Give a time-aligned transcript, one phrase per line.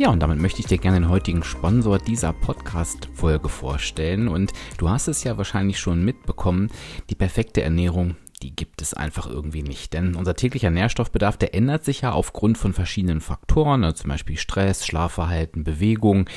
[0.00, 4.28] Ja, und damit möchte ich dir gerne den heutigen Sponsor dieser Podcast-Folge vorstellen.
[4.28, 6.70] Und du hast es ja wahrscheinlich schon mitbekommen,
[7.10, 9.92] die perfekte Ernährung, die gibt es einfach irgendwie nicht.
[9.92, 14.38] Denn unser täglicher Nährstoffbedarf, der ändert sich ja aufgrund von verschiedenen Faktoren, also zum Beispiel
[14.38, 16.30] Stress, Schlafverhalten, Bewegung.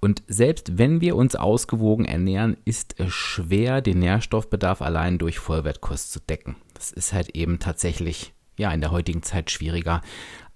[0.00, 6.10] Und selbst wenn wir uns ausgewogen ernähren, ist es schwer, den Nährstoffbedarf allein durch Vollwertkost
[6.10, 6.56] zu decken.
[6.72, 10.00] Das ist halt eben tatsächlich ja in der heutigen Zeit schwieriger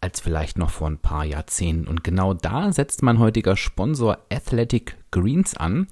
[0.00, 1.88] als vielleicht noch vor ein paar Jahrzehnten.
[1.88, 5.88] Und genau da setzt mein heutiger Sponsor Athletic Greens an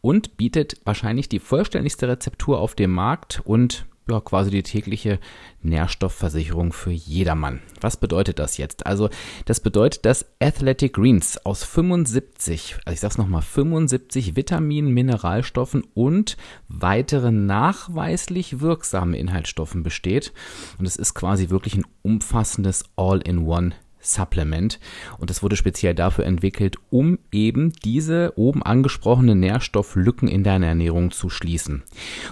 [0.00, 5.18] und bietet wahrscheinlich die vollständigste Rezeptur auf dem Markt und ja, quasi die tägliche
[5.62, 7.60] Nährstoffversicherung für jedermann.
[7.80, 8.86] Was bedeutet das jetzt?
[8.86, 9.08] Also,
[9.44, 16.36] das bedeutet, dass Athletic Greens aus 75, also ich sag's nochmal, 75 Vitaminen, Mineralstoffen und
[16.68, 20.32] weiteren nachweislich wirksamen Inhaltsstoffen besteht.
[20.78, 24.78] Und es ist quasi wirklich ein umfassendes All-in-One Supplement.
[25.18, 31.10] Und das wurde speziell dafür entwickelt, um eben diese oben angesprochenen Nährstofflücken in deiner Ernährung
[31.10, 31.82] zu schließen.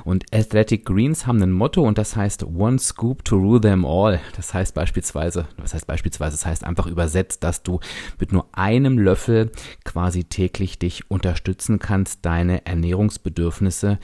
[0.04, 4.20] Und Athletic Greens haben ein Motto und das heißt One Scoop to rule them all.
[4.36, 7.80] Das heißt beispielsweise, was heißt beispielsweise, das heißt einfach übersetzt, dass du
[8.18, 9.52] mit nur einem Löffel
[9.84, 13.98] quasi täglich dich unterstützen kannst, deine Ernährungsbedürfnisse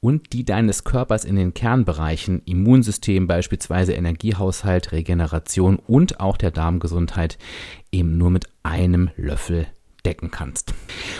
[0.00, 7.38] und die deines Körpers in den Kernbereichen Immunsystem beispielsweise Energiehaushalt, Regeneration und auch der Darmgesundheit
[7.92, 9.66] eben nur mit einem Löffel
[10.04, 10.74] decken kannst.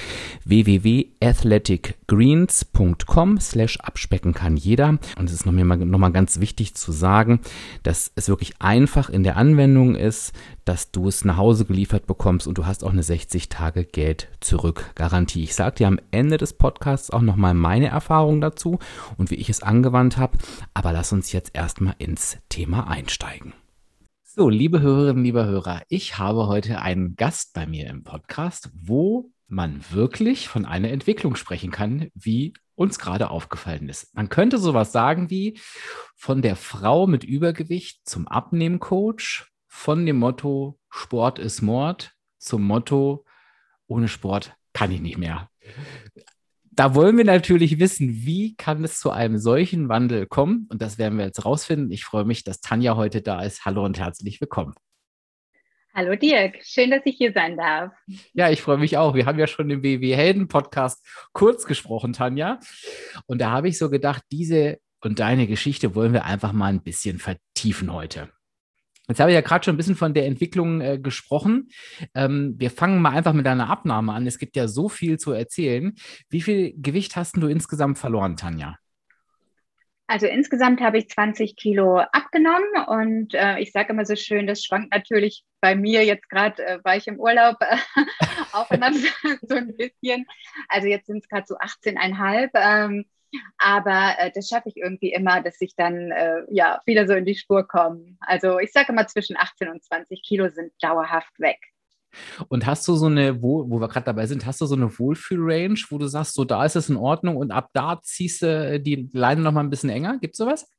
[0.46, 5.00] www.athleticgreens.com slash abspecken kann jeder.
[5.18, 7.40] Und es ist nochmal noch mal ganz wichtig zu sagen,
[7.82, 10.34] dass es wirklich einfach in der Anwendung ist,
[10.66, 14.28] dass du es nach Hause geliefert bekommst und du hast auch eine 60 Tage Geld
[14.40, 15.44] zurück Garantie.
[15.44, 18.80] Ich sage dir am Ende des Podcasts auch nochmal meine Erfahrung dazu
[19.18, 20.38] und wie ich es angewandt habe.
[20.74, 23.54] Aber lass uns jetzt erstmal ins Thema einsteigen.
[24.24, 29.30] So, liebe Hörerinnen, liebe Hörer, ich habe heute einen Gast bei mir im Podcast, wo
[29.48, 34.16] man wirklich von einer Entwicklung sprechen kann, wie uns gerade aufgefallen ist.
[34.16, 35.60] Man könnte sowas sagen wie
[36.16, 43.26] von der Frau mit Übergewicht zum Abnehmcoach, von dem Motto Sport ist Mord zum Motto
[43.88, 45.51] ohne Sport kann ich nicht mehr
[46.72, 50.68] da wollen wir natürlich wissen, wie kann es zu einem solchen Wandel kommen?
[50.70, 51.92] Und das werden wir jetzt rausfinden.
[51.92, 53.66] Ich freue mich, dass Tanja heute da ist.
[53.66, 54.74] Hallo und herzlich willkommen.
[55.94, 57.92] Hallo Dirk, schön, dass ich hier sein darf.
[58.34, 59.14] Ja, ich freue mich auch.
[59.14, 62.60] Wir haben ja schon im WW Helden Podcast kurz gesprochen, Tanja.
[63.26, 66.82] Und da habe ich so gedacht, diese und deine Geschichte wollen wir einfach mal ein
[66.84, 68.30] bisschen vertiefen heute.
[69.08, 71.70] Jetzt habe ich ja gerade schon ein bisschen von der Entwicklung äh, gesprochen.
[72.14, 74.28] Ähm, wir fangen mal einfach mit deiner Abnahme an.
[74.28, 75.94] Es gibt ja so viel zu erzählen.
[76.30, 78.78] Wie viel Gewicht hast du insgesamt verloren, Tanja?
[80.12, 84.62] Also insgesamt habe ich 20 Kilo abgenommen und äh, ich sage immer so schön, das
[84.62, 86.04] schwankt natürlich bei mir.
[86.04, 87.78] Jetzt gerade äh, war ich im Urlaub äh,
[88.52, 90.26] auch immer so, ein bisschen.
[90.68, 92.50] Also jetzt sind es gerade so 18,5.
[92.56, 93.06] Ähm,
[93.58, 97.26] aber äh, das schaffe ich irgendwie immer, dass ich dann äh, ja wieder so in
[97.26, 98.18] die Spur komme.
[98.22, 101.60] Also ich sage immer, zwischen 18 und 20 Kilo sind dauerhaft weg.
[102.50, 105.00] Und hast du so eine, wo, wo wir gerade dabei sind, hast du so eine
[105.00, 108.48] Wohlfühlrange, wo du sagst, so da ist es in Ordnung und ab da ziehst du
[108.48, 110.18] äh, die Leine noch mal ein bisschen enger?
[110.20, 110.70] Gibt es sowas?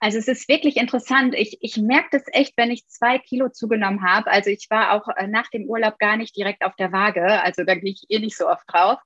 [0.00, 1.34] Also es ist wirklich interessant.
[1.34, 4.30] Ich, ich merke das echt, wenn ich zwei Kilo zugenommen habe.
[4.30, 7.40] Also ich war auch äh, nach dem Urlaub gar nicht direkt auf der Waage.
[7.42, 8.98] Also da gehe ich eh nicht so oft drauf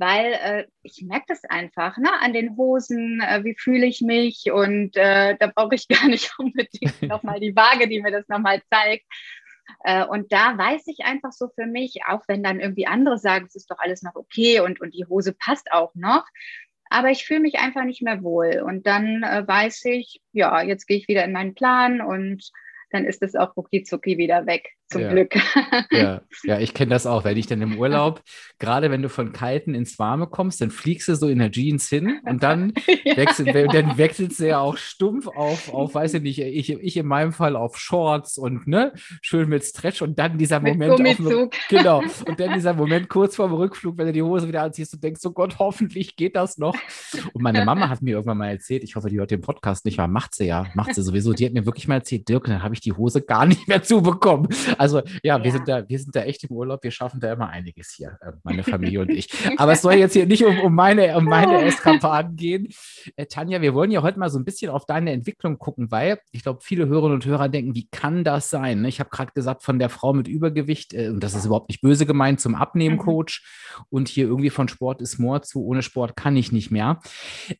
[0.00, 2.08] weil äh, ich merke das einfach ne?
[2.20, 6.34] an den Hosen, äh, wie fühle ich mich und äh, da brauche ich gar nicht
[6.38, 9.04] unbedingt nochmal die Waage, die mir das nochmal zeigt.
[9.84, 13.46] Äh, und da weiß ich einfach so für mich, auch wenn dann irgendwie andere sagen,
[13.46, 16.26] es ist doch alles noch okay und, und die Hose passt auch noch,
[16.90, 18.62] aber ich fühle mich einfach nicht mehr wohl.
[18.66, 22.50] Und dann äh, weiß ich, ja, jetzt gehe ich wieder in meinen Plan und
[22.90, 24.70] dann ist es auch rucki zucki wieder weg.
[24.90, 25.12] Zum ja.
[25.12, 25.34] Glück.
[25.90, 27.24] Ja, ja ich kenne das auch.
[27.24, 28.22] Wenn ich dann im Urlaub,
[28.58, 31.88] gerade wenn du von Kalten ins Warme kommst, dann fliegst du so in der Jeans
[31.88, 32.72] hin und dann,
[33.04, 33.72] ja, wechsel, genau.
[33.72, 37.32] dann wechselst du ja auch stumpf auf, auf, weiß ich nicht, ich, ich in meinem
[37.32, 38.92] Fall auf Shorts und ne,
[39.22, 40.96] schön mit Stretch und dann dieser mit Moment.
[40.96, 41.52] Gummizug.
[41.52, 42.02] Auf, genau.
[42.26, 45.20] Und dann dieser Moment kurz vorm Rückflug, wenn du die Hose wieder anziehst und denkst,
[45.24, 46.76] oh Gott, hoffentlich geht das noch.
[47.32, 49.98] Und meine Mama hat mir irgendwann mal erzählt, ich hoffe, die hört den Podcast nicht,
[49.98, 51.32] weil macht sie ja, macht sie sowieso.
[51.32, 53.82] Die hat mir wirklich mal erzählt, Dirk, dann habe ich die Hose gar nicht mehr
[53.82, 54.48] zubekommen.
[54.80, 57.32] Also ja, ja, wir sind da, wir sind da echt im Urlaub, wir schaffen da
[57.32, 59.28] immer einiges hier, äh, meine Familie und ich.
[59.58, 62.68] Aber es soll jetzt hier nicht um, um meine, um meine Eskapaden gehen.
[63.14, 66.18] Äh, Tanja, wir wollen ja heute mal so ein bisschen auf deine Entwicklung gucken, weil
[66.32, 68.80] ich glaube, viele Hörerinnen und Hörer denken, wie kann das sein?
[68.80, 68.88] Ne?
[68.88, 71.82] Ich habe gerade gesagt, von der Frau mit Übergewicht, äh, und das ist überhaupt nicht
[71.82, 73.84] böse gemeint, zum Abnehmcoach mhm.
[73.90, 77.00] und hier irgendwie von Sport ist More zu, ohne Sport kann ich nicht mehr.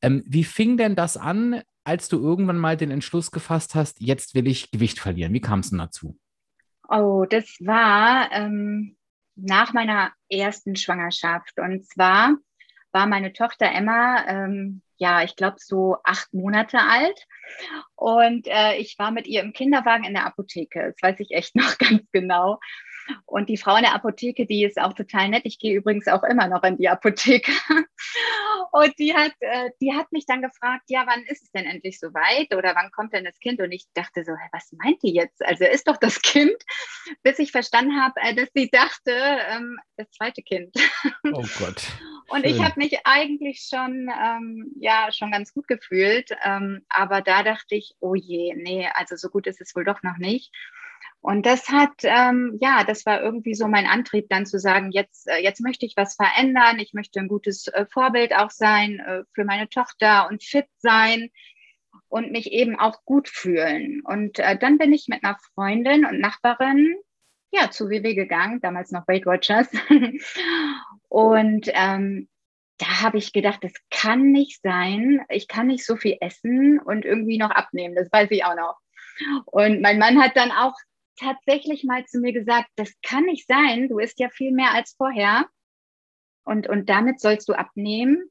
[0.00, 4.34] Ähm, wie fing denn das an, als du irgendwann mal den Entschluss gefasst hast, jetzt
[4.34, 5.34] will ich Gewicht verlieren?
[5.34, 6.16] Wie kam es denn dazu?
[6.90, 8.96] Oh, das war ähm,
[9.36, 11.58] nach meiner ersten Schwangerschaft.
[11.60, 12.36] Und zwar
[12.90, 17.26] war meine Tochter Emma, ähm, ja, ich glaube so acht Monate alt.
[17.94, 20.92] Und äh, ich war mit ihr im Kinderwagen in der Apotheke.
[20.92, 22.58] Das weiß ich echt noch ganz genau.
[23.26, 25.42] Und die Frau in der Apotheke, die ist auch total nett.
[25.44, 27.52] Ich gehe übrigens auch immer noch in die Apotheke.
[28.72, 31.98] Und die hat, äh, die hat mich dann gefragt, ja, wann ist es denn endlich
[31.98, 33.60] soweit oder wann kommt denn das Kind?
[33.60, 35.44] Und ich dachte so, was meint die jetzt?
[35.44, 36.56] Also ist doch das Kind,
[37.22, 40.74] bis ich verstanden habe, äh, dass sie dachte, ähm, das zweite Kind.
[41.32, 41.86] Oh Gott.
[42.28, 46.30] Und ich habe mich eigentlich schon, ähm, ja, schon ganz gut gefühlt.
[46.44, 50.02] Ähm, aber da dachte ich, oh je, nee, also so gut ist es wohl doch
[50.02, 50.52] noch nicht.
[51.22, 55.28] Und das hat, ähm, ja, das war irgendwie so mein Antrieb, dann zu sagen, jetzt,
[55.28, 59.22] äh, jetzt möchte ich was verändern, ich möchte ein gutes äh, Vorbild auch sein äh,
[59.34, 61.28] für meine Tochter und fit sein
[62.08, 64.00] und mich eben auch gut fühlen.
[64.04, 66.96] Und äh, dann bin ich mit einer Freundin und Nachbarin
[67.52, 69.68] ja, zu WW gegangen, damals noch Weight Watchers.
[71.08, 72.28] und ähm,
[72.78, 75.22] da habe ich gedacht, das kann nicht sein.
[75.28, 77.94] Ich kann nicht so viel essen und irgendwie noch abnehmen.
[77.94, 78.78] Das weiß ich auch noch.
[79.44, 80.74] Und mein Mann hat dann auch
[81.20, 84.94] tatsächlich mal zu mir gesagt, das kann nicht sein, du isst ja viel mehr als
[84.96, 85.46] vorher
[86.44, 88.28] und, und damit sollst du abnehmen.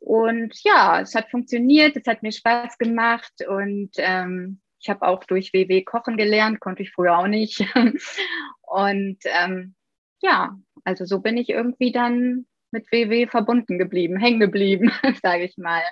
[0.00, 5.24] Und ja, es hat funktioniert, es hat mir Spaß gemacht und ähm, ich habe auch
[5.24, 7.60] durch WW kochen gelernt, konnte ich früher auch nicht.
[8.62, 9.74] und ähm,
[10.20, 14.92] ja, also so bin ich irgendwie dann mit WW verbunden geblieben, hängen geblieben,
[15.22, 15.82] sage ich mal.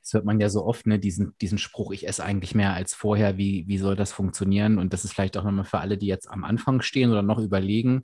[0.00, 2.94] Das hört man ja so oft, ne, diesen, diesen Spruch, ich esse eigentlich mehr als
[2.94, 4.78] vorher, wie, wie soll das funktionieren?
[4.78, 7.38] Und das ist vielleicht auch nochmal für alle, die jetzt am Anfang stehen oder noch
[7.38, 8.02] überlegen.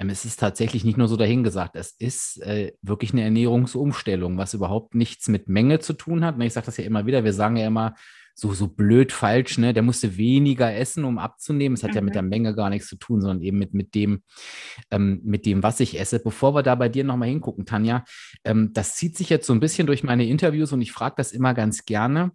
[0.00, 4.54] Ähm, es ist tatsächlich nicht nur so dahingesagt, es ist äh, wirklich eine Ernährungsumstellung, was
[4.54, 6.38] überhaupt nichts mit Menge zu tun hat.
[6.38, 7.94] Ne, ich sage das ja immer wieder, wir sagen ja immer,
[8.34, 9.72] so, so blöd falsch, ne?
[9.72, 11.74] Der musste weniger essen, um abzunehmen.
[11.74, 11.96] Es hat mhm.
[11.96, 12.28] ja mit der mhm.
[12.28, 14.22] Menge gar nichts zu tun, sondern eben mit, mit dem,
[14.90, 16.20] ähm, mit dem, was ich esse.
[16.20, 18.04] Bevor wir da bei dir nochmal hingucken, Tanja,
[18.44, 21.32] ähm, das zieht sich jetzt so ein bisschen durch meine Interviews und ich frage das
[21.32, 22.32] immer ganz gerne.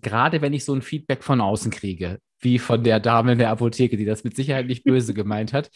[0.00, 3.50] Gerade wenn ich so ein Feedback von außen kriege, wie von der Dame in der
[3.50, 5.70] Apotheke, die das mit Sicherheit nicht böse gemeint hat,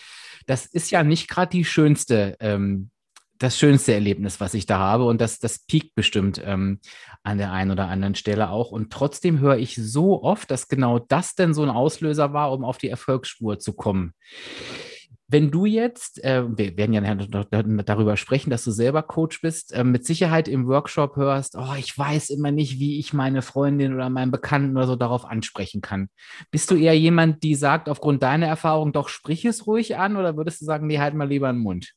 [0.46, 2.90] das ist ja nicht gerade die schönste ähm,
[3.38, 5.04] das schönste Erlebnis, was ich da habe.
[5.04, 6.80] Und das, das piekt bestimmt ähm,
[7.22, 8.70] an der einen oder anderen Stelle auch.
[8.70, 12.64] Und trotzdem höre ich so oft, dass genau das denn so ein Auslöser war, um
[12.64, 14.12] auf die Erfolgsspur zu kommen.
[15.30, 17.14] Wenn du jetzt, äh, wir werden ja
[17.82, 21.96] darüber sprechen, dass du selber Coach bist, äh, mit Sicherheit im Workshop hörst, oh, ich
[21.96, 26.08] weiß immer nicht, wie ich meine Freundin oder meinen Bekannten oder so darauf ansprechen kann.
[26.50, 30.34] Bist du eher jemand, die sagt, aufgrund deiner Erfahrung, doch sprich es ruhig an oder
[30.38, 31.92] würdest du sagen, nee, halt mal lieber den Mund?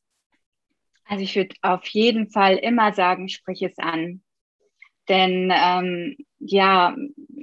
[1.06, 4.22] Also ich würde auf jeden Fall immer sagen, sprich es an.
[5.10, 6.96] Denn ähm, ja,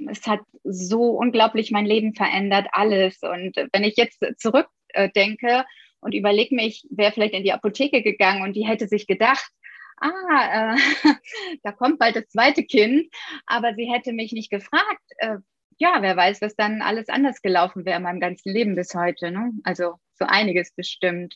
[0.09, 3.19] es hat so unglaublich mein Leben verändert, alles.
[3.21, 5.63] Und wenn ich jetzt zurückdenke äh,
[5.99, 9.51] und überlege mich, wäre vielleicht in die Apotheke gegangen und die hätte sich gedacht,
[9.97, 10.77] ah, äh,
[11.63, 13.07] da kommt bald das zweite Kind,
[13.45, 15.03] aber sie hätte mich nicht gefragt.
[15.17, 15.37] Äh,
[15.77, 19.31] ja, wer weiß, was dann alles anders gelaufen wäre in meinem ganzen Leben bis heute.
[19.31, 19.51] Ne?
[19.63, 21.35] Also so einiges bestimmt.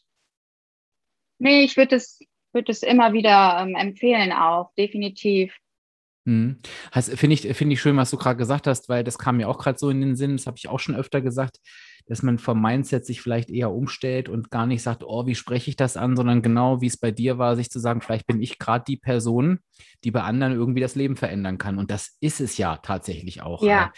[1.43, 2.19] Nee, ich würde es,
[2.53, 5.53] würd es immer wieder ähm, empfehlen auch, definitiv.
[6.23, 6.59] Mhm.
[6.93, 9.57] Finde ich, find ich schön, was du gerade gesagt hast, weil das kam mir auch
[9.57, 11.57] gerade so in den Sinn, das habe ich auch schon öfter gesagt,
[12.05, 15.69] dass man vom Mindset sich vielleicht eher umstellt und gar nicht sagt, oh, wie spreche
[15.69, 18.41] ich das an, sondern genau wie es bei dir war, sich zu sagen, vielleicht bin
[18.41, 19.59] ich gerade die Person,
[20.05, 21.77] die bei anderen irgendwie das Leben verändern kann.
[21.77, 23.63] Und das ist es ja tatsächlich auch.
[23.63, 23.91] Ja.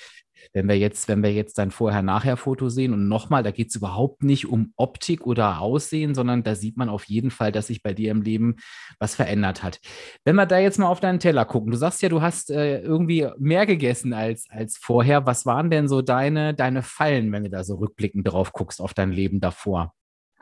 [0.53, 4.23] Wenn wir jetzt, wenn wir jetzt dein Vorher-Nachher-Foto sehen und nochmal, da geht es überhaupt
[4.23, 7.93] nicht um Optik oder Aussehen, sondern da sieht man auf jeden Fall, dass sich bei
[7.93, 8.57] dir im Leben
[8.99, 9.79] was verändert hat.
[10.23, 12.79] Wenn wir da jetzt mal auf deinen Teller gucken, du sagst ja, du hast äh,
[12.79, 15.25] irgendwie mehr gegessen als, als vorher.
[15.25, 18.93] Was waren denn so deine, deine Fallen, wenn du da so rückblickend drauf guckst auf
[18.93, 19.93] dein Leben davor?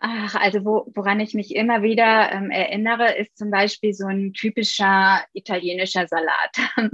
[0.05, 4.33] Ach, also wo, woran ich mich immer wieder ähm, erinnere, ist zum Beispiel so ein
[4.33, 6.57] typischer italienischer Salat.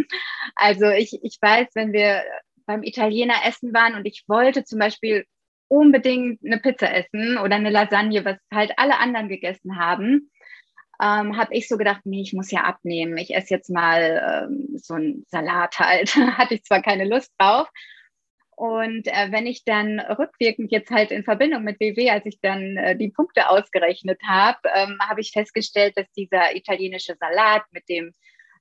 [0.56, 2.22] also ich, ich weiß, wenn wir
[2.70, 5.26] beim Italiener essen waren und ich wollte zum Beispiel
[5.68, 10.30] unbedingt eine Pizza essen oder eine Lasagne, was halt alle anderen gegessen haben,
[11.02, 13.18] ähm, habe ich so gedacht, nee, ich muss ja abnehmen.
[13.18, 16.16] Ich esse jetzt mal ähm, so einen Salat halt.
[16.38, 17.68] Hatte ich zwar keine Lust drauf,
[18.60, 22.76] und äh, wenn ich dann rückwirkend jetzt halt in Verbindung mit WW, als ich dann
[22.76, 28.12] äh, die Punkte ausgerechnet habe, ähm, habe ich festgestellt, dass dieser italienische Salat mit dem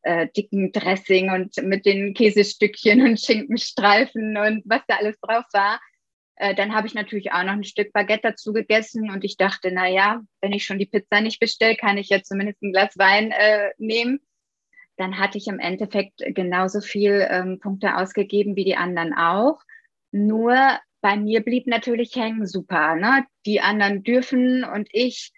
[0.08, 5.78] äh, dicken Dressing und mit den Käsestückchen und Schinkenstreifen und was da alles drauf war,
[6.36, 9.70] äh, dann habe ich natürlich auch noch ein Stück Baguette dazu gegessen und ich dachte,
[9.70, 12.96] na ja, wenn ich schon die Pizza nicht bestelle, kann ich ja zumindest ein Glas
[12.96, 14.20] Wein äh, nehmen.
[14.96, 19.60] Dann hatte ich im Endeffekt genauso viel ähm, Punkte ausgegeben wie die anderen auch.
[20.10, 20.56] Nur
[21.02, 22.96] bei mir blieb natürlich hängen, super.
[22.96, 23.26] Ne?
[23.44, 25.32] Die anderen dürfen und ich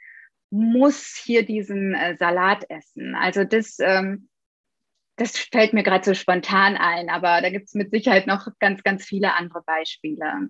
[0.50, 3.14] muss hier diesen äh, Salat essen.
[3.14, 4.29] Also das, ähm,
[5.20, 8.82] das fällt mir gerade so spontan ein, aber da gibt es mit Sicherheit noch ganz,
[8.82, 10.48] ganz viele andere Beispiele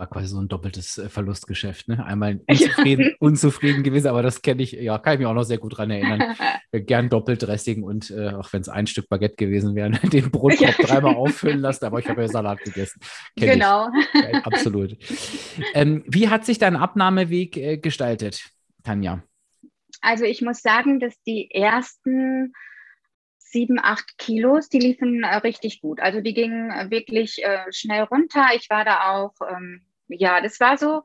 [0.00, 1.86] war quasi so ein doppeltes äh, Verlustgeschäft.
[1.86, 2.04] Ne?
[2.04, 5.58] Einmal unzufrieden, unzufrieden gewesen, aber das kenne ich, ja, kann ich mich auch noch sehr
[5.58, 6.34] gut dran erinnern.
[6.72, 10.76] Gern doppelt Dressing und äh, auch wenn es ein Stück Baguette gewesen wäre, den Brotkorb
[10.78, 13.00] dreimal auffüllen lassen, aber ich habe ja Salat gegessen.
[13.36, 13.88] Kenn genau.
[14.14, 14.96] Ja, absolut.
[15.74, 18.50] Ähm, wie hat sich dein Abnahmeweg äh, gestaltet,
[18.82, 19.22] Tanja?
[20.00, 22.54] Also ich muss sagen, dass die ersten
[23.50, 26.00] sieben, acht Kilos, die liefen äh, richtig gut.
[26.00, 28.48] Also die gingen äh, wirklich äh, schnell runter.
[28.54, 29.82] Ich war da auch ähm,
[30.18, 31.02] ja, das war so,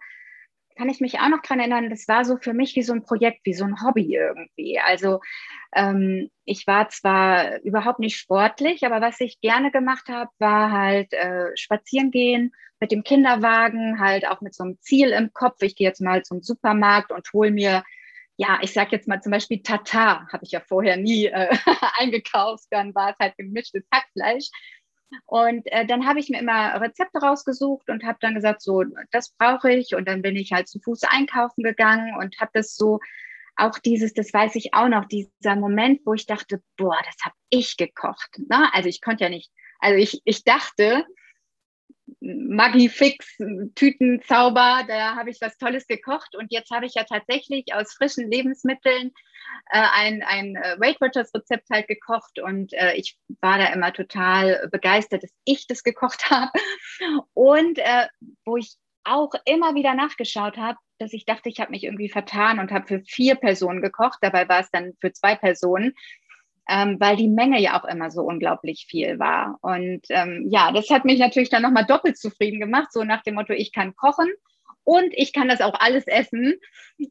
[0.78, 3.04] kann ich mich auch noch dran erinnern, das war so für mich wie so ein
[3.04, 4.80] Projekt, wie so ein Hobby irgendwie.
[4.80, 5.22] Also
[5.74, 11.14] ähm, ich war zwar überhaupt nicht sportlich, aber was ich gerne gemacht habe, war halt
[11.14, 15.62] äh, spazieren gehen mit dem Kinderwagen, halt auch mit so einem Ziel im Kopf.
[15.62, 17.84] Ich gehe jetzt mal zum Supermarkt und hole mir
[18.38, 21.56] ja, ich sage jetzt mal zum Beispiel Tata, habe ich ja vorher nie äh,
[21.98, 24.50] eingekauft, dann war es halt gemischtes Hackfleisch.
[25.26, 29.32] Und äh, dann habe ich mir immer Rezepte rausgesucht und habe dann gesagt, so, das
[29.38, 29.96] brauche ich.
[29.96, 33.00] Und dann bin ich halt zu Fuß einkaufen gegangen und habe das so,
[33.56, 37.36] auch dieses, das weiß ich auch noch, dieser Moment, wo ich dachte, boah, das habe
[37.50, 38.40] ich gekocht.
[38.50, 38.70] Ne?
[38.74, 41.06] Also ich konnte ja nicht, also ich, ich dachte,
[42.20, 43.38] Magifix,
[43.76, 48.30] Tütenzauber, da habe ich was Tolles gekocht und jetzt habe ich ja tatsächlich aus frischen
[48.30, 49.12] Lebensmitteln
[49.72, 53.94] äh, ein, ein äh, Weight Watchers Rezept halt gekocht und äh, ich war da immer
[53.94, 56.52] total begeistert, dass ich das gekocht habe.
[57.34, 58.08] Und äh,
[58.46, 62.60] wo ich auch immer wieder nachgeschaut habe, dass ich dachte, ich habe mich irgendwie vertan
[62.60, 65.94] und habe für vier Personen gekocht, dabei war es dann für zwei Personen
[66.68, 69.58] ähm, weil die Menge ja auch immer so unglaublich viel war.
[69.62, 73.36] Und ähm, ja, das hat mich natürlich dann nochmal doppelt zufrieden gemacht, so nach dem
[73.36, 74.30] Motto, ich kann kochen
[74.84, 76.54] und ich kann das auch alles essen,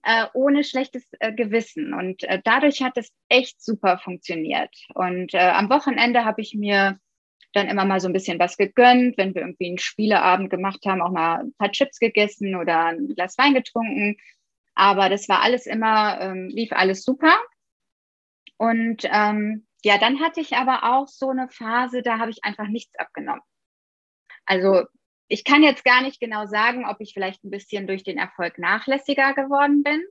[0.03, 1.93] äh, ohne schlechtes äh, Gewissen.
[1.93, 4.71] Und äh, dadurch hat es echt super funktioniert.
[4.95, 6.99] Und äh, am Wochenende habe ich mir
[7.53, 11.03] dann immer mal so ein bisschen was gegönnt, wenn wir irgendwie einen Spieleabend gemacht haben,
[11.03, 14.17] auch mal ein paar Chips gegessen oder ein Glas Wein getrunken.
[14.75, 17.35] Aber das war alles immer, ähm, lief alles super.
[18.57, 22.69] Und ähm, ja, dann hatte ich aber auch so eine Phase, da habe ich einfach
[22.69, 23.43] nichts abgenommen.
[24.47, 24.85] Also
[25.29, 28.59] ich kann jetzt gar nicht genau sagen, ob ich vielleicht ein bisschen durch den Erfolg
[28.59, 30.03] nachlässiger geworden bin.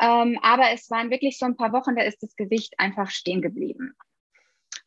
[0.00, 3.40] Ähm, aber es waren wirklich so ein paar Wochen, da ist das Gewicht einfach stehen
[3.40, 3.96] geblieben.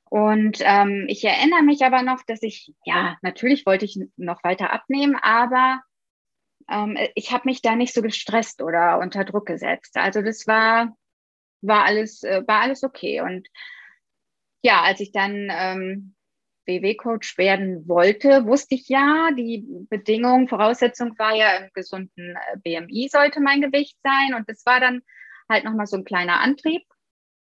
[0.10, 4.72] Und ähm, ich erinnere mich aber noch, dass ich, ja, natürlich wollte ich noch weiter
[4.72, 5.82] abnehmen, aber
[6.70, 9.98] ähm, ich habe mich da nicht so gestresst oder unter Druck gesetzt.
[9.98, 10.96] Also das war,
[11.62, 13.22] war alles, äh, war alles okay.
[13.22, 13.48] Und
[14.62, 16.16] ja, als ich dann ähm,
[16.66, 23.10] BW-Coach werden wollte, wusste ich ja, die Bedingung, Voraussetzung war ja, im gesunden äh, BMI
[23.12, 24.36] sollte mein Gewicht sein.
[24.36, 25.02] Und das war dann
[25.50, 26.84] halt nochmal so ein kleiner Antrieb.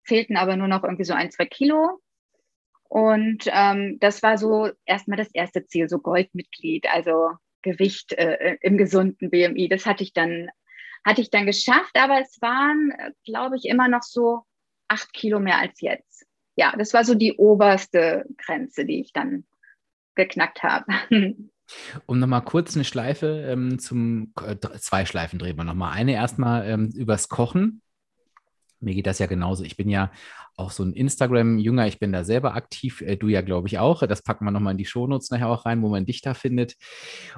[0.04, 2.00] Fehlten aber nur noch irgendwie so ein, zwei Kilo.
[2.84, 7.32] Und ähm, das war so erstmal das erste Ziel, so Goldmitglied, also
[7.62, 9.68] Gewicht äh, im gesunden BMI.
[9.68, 10.50] Das hatte ich dann
[11.06, 14.44] hatte ich dann geschafft, aber es waren, glaube ich, immer noch so
[14.88, 16.26] acht Kilo mehr als jetzt.
[16.56, 19.46] Ja, das war so die oberste Grenze, die ich dann
[20.16, 20.86] geknackt habe.
[22.06, 25.92] Um nochmal kurz eine Schleife ähm, zum, äh, zwei Schleifen drehen wir nochmal.
[25.92, 27.82] Eine erstmal ähm, übers Kochen.
[28.80, 29.64] Mir geht das ja genauso.
[29.64, 30.12] Ich bin ja
[30.56, 31.88] auch so ein Instagram-Jünger.
[31.88, 33.02] Ich bin da selber aktiv.
[33.02, 34.06] Äh, du ja, glaube ich, auch.
[34.06, 36.76] Das packen wir nochmal in die Shownotes nachher auch rein, wo man dich da findet.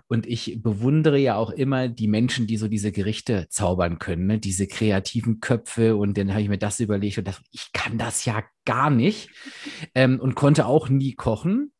[0.07, 4.39] Und ich bewundere ja auch immer die Menschen, die so diese Gerichte zaubern können, ne?
[4.39, 5.95] diese kreativen Köpfe.
[5.95, 9.29] Und dann habe ich mir das überlegt und das, ich kann das ja gar nicht
[9.95, 11.71] ähm, und konnte auch nie kochen.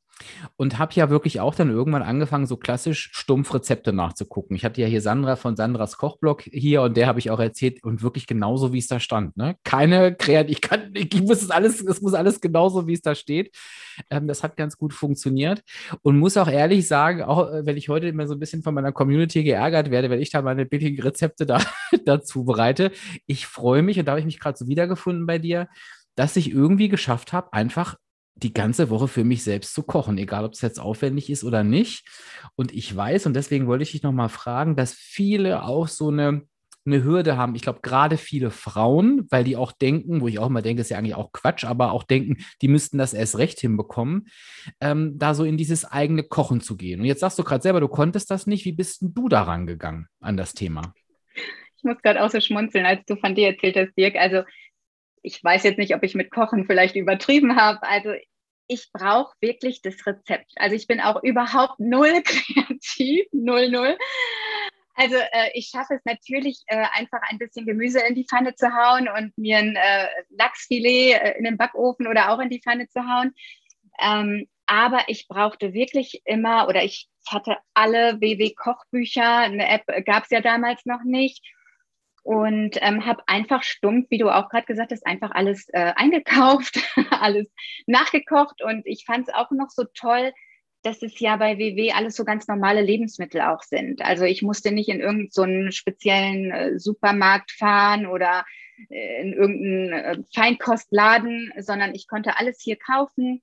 [0.57, 4.55] Und habe ja wirklich auch dann irgendwann angefangen, so klassisch stumpf Rezepte nachzugucken.
[4.55, 7.83] Ich hatte ja hier Sandra von Sandras Kochblog hier und der habe ich auch erzählt
[7.83, 9.37] und wirklich genauso, wie es da stand.
[9.37, 9.55] Ne?
[9.63, 13.15] Keine Kreativität, ich kann, ich muss es alles, es muss alles genauso, wie es da
[13.15, 13.55] steht.
[14.09, 15.63] Ähm, das hat ganz gut funktioniert
[16.01, 18.73] und muss auch ehrlich sagen, auch äh, wenn ich heute immer so ein bisschen von
[18.73, 21.59] meiner Community geärgert werde, wenn ich da meine billigen Rezepte da,
[22.05, 22.91] dazu bereite,
[23.25, 25.67] ich freue mich und da habe ich mich gerade so wiedergefunden bei dir,
[26.15, 27.95] dass ich irgendwie geschafft habe, einfach
[28.43, 31.63] die ganze Woche für mich selbst zu kochen, egal ob es jetzt aufwendig ist oder
[31.63, 32.07] nicht.
[32.55, 36.43] Und ich weiß, und deswegen wollte ich dich nochmal fragen, dass viele auch so eine,
[36.85, 37.55] eine Hürde haben.
[37.55, 40.89] Ich glaube, gerade viele Frauen, weil die auch denken, wo ich auch immer denke, ist
[40.89, 44.27] ja eigentlich auch Quatsch, aber auch denken, die müssten das erst recht hinbekommen,
[44.79, 47.01] ähm, da so in dieses eigene Kochen zu gehen.
[47.01, 48.65] Und jetzt sagst du gerade selber, du konntest das nicht.
[48.65, 50.93] Wie bist denn du daran gegangen an das Thema?
[51.77, 54.15] Ich muss gerade auch so schmunzeln, als du von dir erzählt hast, Dirk.
[54.15, 54.43] Also
[55.21, 57.83] ich weiß jetzt nicht, ob ich mit Kochen vielleicht übertrieben habe.
[57.83, 58.11] Also
[58.69, 60.51] ich brauche wirklich das Rezept.
[60.55, 63.97] Also ich bin auch überhaupt null kreativ, null, null.
[64.93, 68.67] Also äh, ich schaffe es natürlich, äh, einfach ein bisschen Gemüse in die Pfanne zu
[68.73, 72.87] hauen und mir ein äh, Lachsfilet äh, in den Backofen oder auch in die Pfanne
[72.89, 73.33] zu hauen.
[74.01, 80.29] Ähm, aber ich brauchte wirklich immer, oder ich hatte alle WW-Kochbücher, eine App gab es
[80.29, 81.43] ja damals noch nicht
[82.29, 86.79] und ähm, habe einfach stumpf, wie du auch gerade gesagt hast, einfach alles äh, eingekauft,
[87.09, 87.47] alles
[87.87, 90.31] nachgekocht und ich fand es auch noch so toll,
[90.83, 94.03] dass es ja bei WW alles so ganz normale Lebensmittel auch sind.
[94.03, 98.45] Also ich musste nicht in irgendeinen so speziellen äh, Supermarkt fahren oder
[98.91, 103.41] äh, in irgendeinen äh, Feinkostladen, sondern ich konnte alles hier kaufen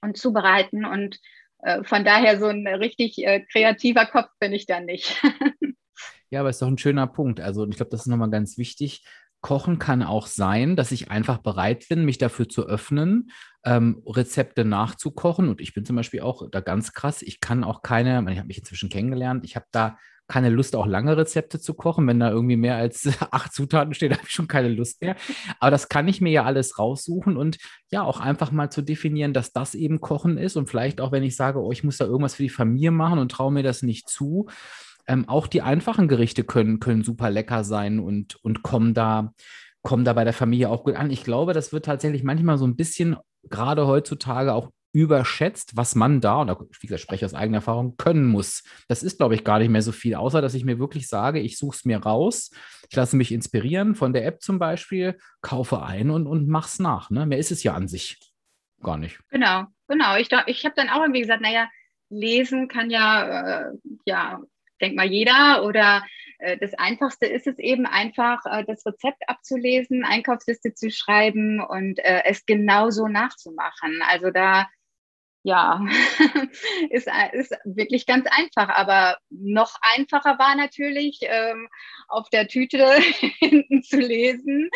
[0.00, 1.20] und zubereiten und
[1.62, 5.22] äh, von daher so ein richtig äh, kreativer Kopf bin ich dann nicht.
[6.30, 7.40] Ja, aber ist doch ein schöner Punkt.
[7.40, 9.04] Also ich glaube, das ist nochmal ganz wichtig.
[9.40, 13.30] Kochen kann auch sein, dass ich einfach bereit bin, mich dafür zu öffnen,
[13.64, 15.48] ähm, Rezepte nachzukochen.
[15.48, 17.22] Und ich bin zum Beispiel auch da ganz krass.
[17.22, 20.86] Ich kann auch keine, ich habe mich inzwischen kennengelernt, ich habe da keine Lust, auch
[20.86, 22.06] lange Rezepte zu kochen.
[22.06, 25.16] Wenn da irgendwie mehr als acht Zutaten stehen, habe ich schon keine Lust mehr.
[25.60, 27.58] Aber das kann ich mir ja alles raussuchen und
[27.90, 30.56] ja, auch einfach mal zu definieren, dass das eben Kochen ist.
[30.56, 33.18] Und vielleicht auch, wenn ich sage, oh, ich muss da irgendwas für die Familie machen
[33.18, 34.48] und traue mir das nicht zu,
[35.08, 39.32] ähm, auch die einfachen Gerichte können, können super lecker sein und, und kommen da
[39.82, 41.10] kommen da bei der Familie auch gut an.
[41.10, 43.16] Ich glaube, das wird tatsächlich manchmal so ein bisschen,
[43.48, 48.26] gerade heutzutage, auch überschätzt, was man da, und wie gesagt, spreche aus eigener Erfahrung, können
[48.26, 48.64] muss.
[48.88, 51.40] Das ist, glaube ich, gar nicht mehr so viel, außer dass ich mir wirklich sage,
[51.40, 52.50] ich suche es mir raus,
[52.88, 57.10] ich lasse mich inspirieren von der App zum Beispiel, kaufe ein und, und es nach.
[57.10, 57.26] Ne?
[57.26, 58.18] Mehr ist es ja an sich
[58.82, 59.20] gar nicht.
[59.30, 60.16] Genau, genau.
[60.16, 61.68] Ich, ich habe dann auch irgendwie gesagt, naja,
[62.10, 63.72] lesen kann ja, äh,
[64.06, 64.40] ja
[64.78, 65.64] denkt mal jeder.
[65.64, 66.04] Oder
[66.38, 71.98] äh, das Einfachste ist es eben einfach, äh, das Rezept abzulesen, Einkaufsliste zu schreiben und
[71.98, 74.00] äh, es genauso nachzumachen.
[74.08, 74.68] Also da
[75.44, 75.80] ja,
[76.90, 78.68] ist, ist wirklich ganz einfach.
[78.68, 81.68] Aber noch einfacher war natürlich, ähm,
[82.08, 82.92] auf der Tüte
[83.38, 84.68] hinten zu lesen,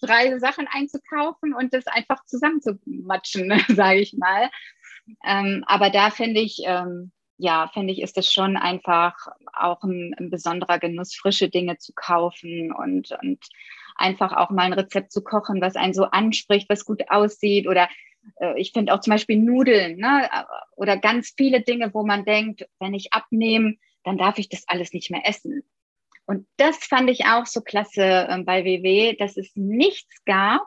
[0.00, 4.50] drei Sachen einzukaufen und das einfach zusammenzumatschen, sage ich mal.
[5.24, 7.10] Ähm, aber da finde ich, ähm,
[7.42, 9.16] ja, finde ich, ist es schon einfach
[9.52, 13.44] auch ein, ein, besonderer Genuss, frische Dinge zu kaufen und, und
[13.96, 17.66] einfach auch mal ein Rezept zu kochen, was einen so anspricht, was gut aussieht.
[17.66, 17.88] Oder
[18.40, 20.30] äh, ich finde auch zum Beispiel Nudeln ne?
[20.76, 23.74] oder ganz viele Dinge, wo man denkt, wenn ich abnehme,
[24.04, 25.64] dann darf ich das alles nicht mehr essen.
[26.26, 30.62] Und das fand ich auch so klasse äh, bei WW, dass es nichts gab,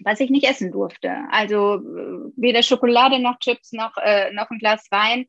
[0.00, 1.10] was ich nicht essen durfte.
[1.30, 5.26] Also äh, weder Schokolade noch Chips noch, äh, noch ein Glas Wein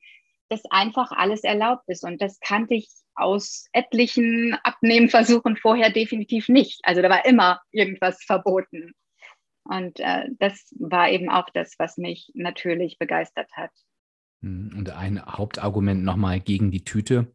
[0.49, 2.03] dass einfach alles erlaubt ist.
[2.03, 6.81] Und das kannte ich aus etlichen Abnehmversuchen vorher definitiv nicht.
[6.83, 8.93] Also da war immer irgendwas verboten.
[9.63, 13.71] Und äh, das war eben auch das, was mich natürlich begeistert hat.
[14.45, 14.77] Mhm.
[14.77, 17.31] Und ein Hauptargument nochmal gegen die Tüte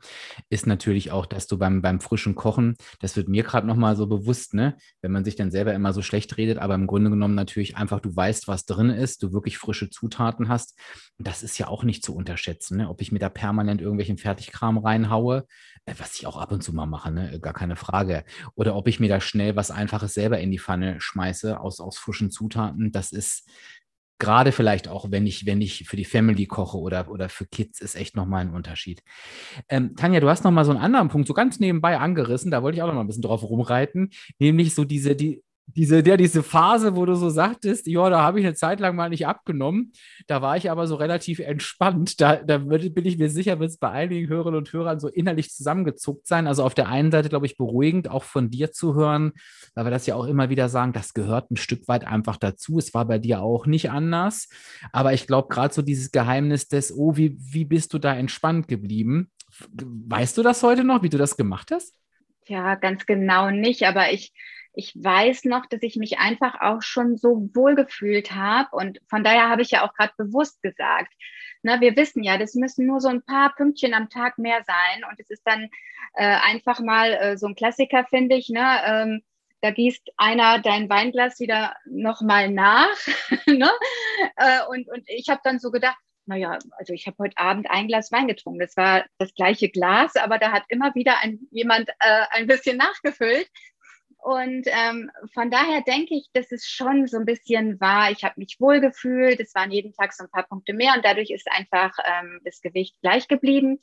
[0.49, 4.07] ist natürlich auch, dass du beim, beim frischen Kochen, das wird mir gerade nochmal so
[4.07, 7.35] bewusst, ne, wenn man sich dann selber immer so schlecht redet, aber im Grunde genommen
[7.35, 10.79] natürlich einfach, du weißt, was drin ist, du wirklich frische Zutaten hast.
[11.19, 12.89] Das ist ja auch nicht zu unterschätzen, ne?
[12.89, 15.47] ob ich mir da permanent irgendwelchen Fertigkram reinhaue,
[15.87, 17.41] äh, was ich auch ab und zu mal mache, ne?
[17.41, 18.25] gar keine Frage.
[18.55, 21.99] Oder ob ich mir da schnell was Einfaches selber in die Pfanne schmeiße aus, aus
[21.99, 23.49] frischen Zutaten, das ist,
[24.21, 27.81] Gerade vielleicht auch, wenn ich, wenn ich für die Family koche oder, oder für Kids,
[27.81, 29.03] ist echt nochmal ein Unterschied.
[29.69, 32.77] Ähm, Tanja, du hast nochmal so einen anderen Punkt so ganz nebenbei angerissen, da wollte
[32.77, 35.43] ich auch nochmal ein bisschen drauf rumreiten, nämlich so diese, die,
[35.77, 38.97] diese, ja, diese Phase, wo du so sagtest, ja, da habe ich eine Zeit lang
[38.97, 39.93] mal nicht abgenommen.
[40.27, 42.21] Da war ich aber so relativ entspannt.
[42.21, 45.51] Da, da bin ich mir sicher, wird es bei einigen Hörerinnen und Hörern so innerlich
[45.51, 46.47] zusammengezuckt sein.
[46.47, 49.33] Also auf der einen Seite, glaube ich, beruhigend, auch von dir zu hören,
[49.75, 52.79] weil wir das ja auch immer wieder sagen, das gehört ein Stück weit einfach dazu.
[52.79, 54.49] Es war bei dir auch nicht anders.
[54.93, 58.69] Aber ich glaube, gerade so dieses Geheimnis des, oh, wie, wie bist du da entspannt
[58.69, 59.31] geblieben?
[59.73, 61.95] Weißt du das heute noch, wie du das gemacht hast?
[62.47, 64.33] Ja, ganz genau nicht, aber ich
[64.73, 68.69] ich weiß noch, dass ich mich einfach auch schon so wohl gefühlt habe.
[68.73, 71.13] Und von daher habe ich ja auch gerade bewusst gesagt,
[71.63, 75.05] ne, wir wissen ja, das müssen nur so ein paar Pünktchen am Tag mehr sein.
[75.11, 75.69] Und es ist dann
[76.15, 78.49] äh, einfach mal äh, so ein Klassiker, finde ich.
[78.49, 78.81] Ne?
[78.85, 79.23] Ähm,
[79.61, 82.97] da gießt einer dein Weinglas wieder nochmal nach.
[83.47, 83.71] ne?
[84.37, 87.89] Äh, und, und ich habe dann so gedacht, naja, also ich habe heute Abend ein
[87.89, 88.61] Glas Wein getrunken.
[88.61, 92.77] Das war das gleiche Glas, aber da hat immer wieder ein, jemand äh, ein bisschen
[92.77, 93.49] nachgefüllt.
[94.23, 98.35] Und ähm, von daher denke ich, dass es schon so ein bisschen war, ich habe
[98.37, 101.51] mich wohl gefühlt, es waren jeden Tag so ein paar Punkte mehr und dadurch ist
[101.51, 103.83] einfach ähm, das Gewicht gleich geblieben.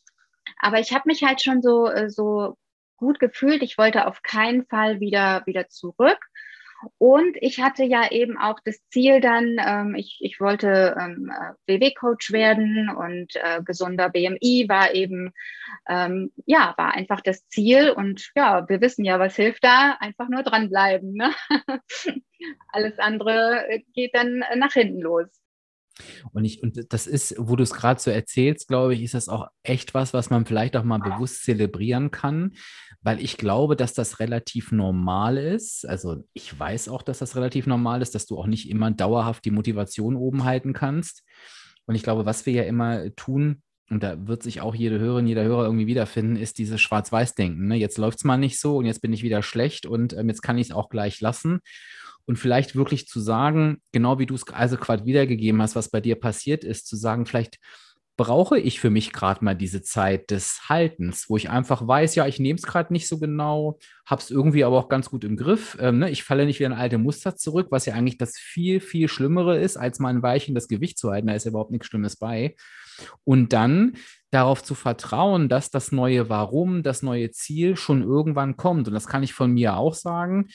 [0.60, 2.58] Aber ich habe mich halt schon so, äh, so
[2.98, 3.64] gut gefühlt.
[3.64, 6.20] Ich wollte auf keinen Fall wieder, wieder zurück.
[6.98, 11.32] Und ich hatte ja eben auch das Ziel dann, ähm, ich, ich wollte ähm,
[11.66, 15.32] WW-Coach werden und äh, gesunder BMI war eben,
[15.90, 17.92] ähm, ja, war einfach das Ziel.
[17.92, 19.98] Und ja, wir wissen ja, was hilft da?
[20.00, 21.14] Einfach nur dranbleiben.
[21.14, 21.32] Ne?
[22.72, 25.28] Alles andere geht dann nach hinten los.
[26.32, 29.30] Und ich, und das ist, wo du es gerade so erzählst, glaube ich, ist das
[29.30, 32.54] auch echt was, was man vielleicht auch mal bewusst zelebrieren kann,
[33.02, 35.88] weil ich glaube, dass das relativ normal ist.
[35.88, 39.46] Also ich weiß auch, dass das relativ normal ist, dass du auch nicht immer dauerhaft
[39.46, 41.24] die Motivation oben halten kannst.
[41.86, 45.28] Und ich glaube, was wir ja immer tun, und da wird sich auch jede Hörerin,
[45.28, 47.68] jeder Hörer irgendwie wiederfinden, ist dieses Schwarz-Weiß-Denken.
[47.68, 47.76] Ne?
[47.78, 50.42] Jetzt läuft es mal nicht so und jetzt bin ich wieder schlecht und ähm, jetzt
[50.42, 51.62] kann ich es auch gleich lassen
[52.28, 56.02] und vielleicht wirklich zu sagen, genau wie du es also gerade wiedergegeben hast, was bei
[56.02, 57.58] dir passiert ist, zu sagen, vielleicht
[58.18, 62.26] brauche ich für mich gerade mal diese Zeit des Haltens, wo ich einfach weiß, ja,
[62.26, 65.38] ich nehme es gerade nicht so genau, habe es irgendwie aber auch ganz gut im
[65.38, 65.78] Griff.
[65.80, 66.10] Ähm, ne?
[66.10, 69.60] Ich falle nicht wieder in alte Muster zurück, was ja eigentlich das viel, viel Schlimmere
[69.60, 71.28] ist, als mal ein Weilchen das Gewicht zu halten.
[71.28, 72.56] Da ist ja überhaupt nichts Schlimmes bei.
[73.24, 73.94] Und dann
[74.32, 78.88] darauf zu vertrauen, dass das neue Warum, das neue Ziel schon irgendwann kommt.
[78.88, 80.48] Und das kann ich von mir auch sagen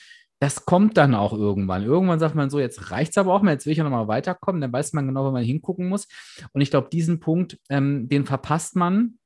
[0.43, 1.83] das kommt dann auch irgendwann.
[1.83, 4.09] Irgendwann sagt man so, jetzt reicht es aber auch mal, jetzt will ich ja nochmal
[4.09, 6.05] weiterkommen, dann weiß man genau, wo man hingucken muss.
[6.51, 9.19] Und ich glaube, diesen Punkt, ähm, den verpasst man,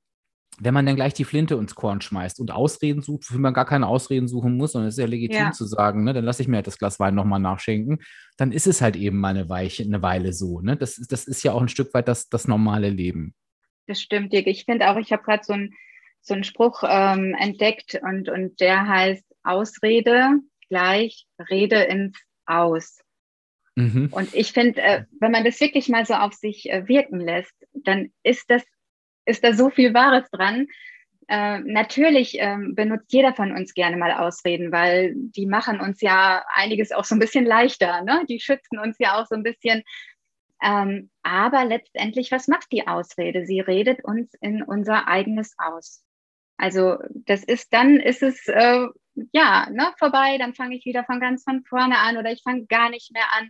[0.59, 3.65] wenn man dann gleich die Flinte ins Korn schmeißt und Ausreden sucht, für man gar
[3.65, 5.51] keine Ausreden suchen muss, sondern es ist ja legitim ja.
[5.53, 7.97] zu sagen, ne, dann lasse ich mir halt das Glas Wein nochmal nachschenken,
[8.37, 10.61] dann ist es halt eben mal eine, Weiche, eine Weile so.
[10.61, 10.77] Ne?
[10.77, 13.33] Das, das ist ja auch ein Stück weit das, das normale Leben.
[13.87, 14.45] Das stimmt, Dirk.
[14.45, 15.73] Ich finde auch, ich habe gerade so, ein,
[16.21, 22.99] so einen Spruch ähm, entdeckt und, und der heißt, Ausrede gleich Rede ins Aus.
[23.75, 24.09] Mhm.
[24.11, 27.53] Und ich finde, äh, wenn man das wirklich mal so auf sich äh, wirken lässt,
[27.73, 28.63] dann ist das,
[29.25, 30.67] ist da so viel Wahres dran.
[31.27, 36.43] Äh, natürlich ähm, benutzt jeder von uns gerne mal Ausreden, weil die machen uns ja
[36.53, 38.01] einiges auch so ein bisschen leichter.
[38.01, 38.23] Ne?
[38.27, 39.83] Die schützen uns ja auch so ein bisschen.
[40.63, 43.45] Ähm, aber letztendlich, was macht die Ausrede?
[43.45, 46.03] Sie redet uns in unser eigenes Aus.
[46.57, 48.87] Also das ist dann ist es äh,
[49.31, 52.65] ja ne, vorbei, dann fange ich wieder von ganz von vorne an oder ich fange
[52.65, 53.49] gar nicht mehr an.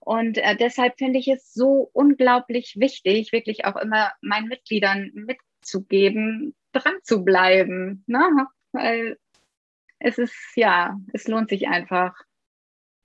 [0.00, 6.54] Und äh, deshalb finde ich es so unglaublich wichtig, wirklich auch immer meinen Mitgliedern mitzugeben,
[6.72, 8.04] dran zu bleiben.
[8.06, 8.46] Ne?
[8.72, 9.18] Weil
[9.98, 12.14] es ist, ja, es lohnt sich einfach.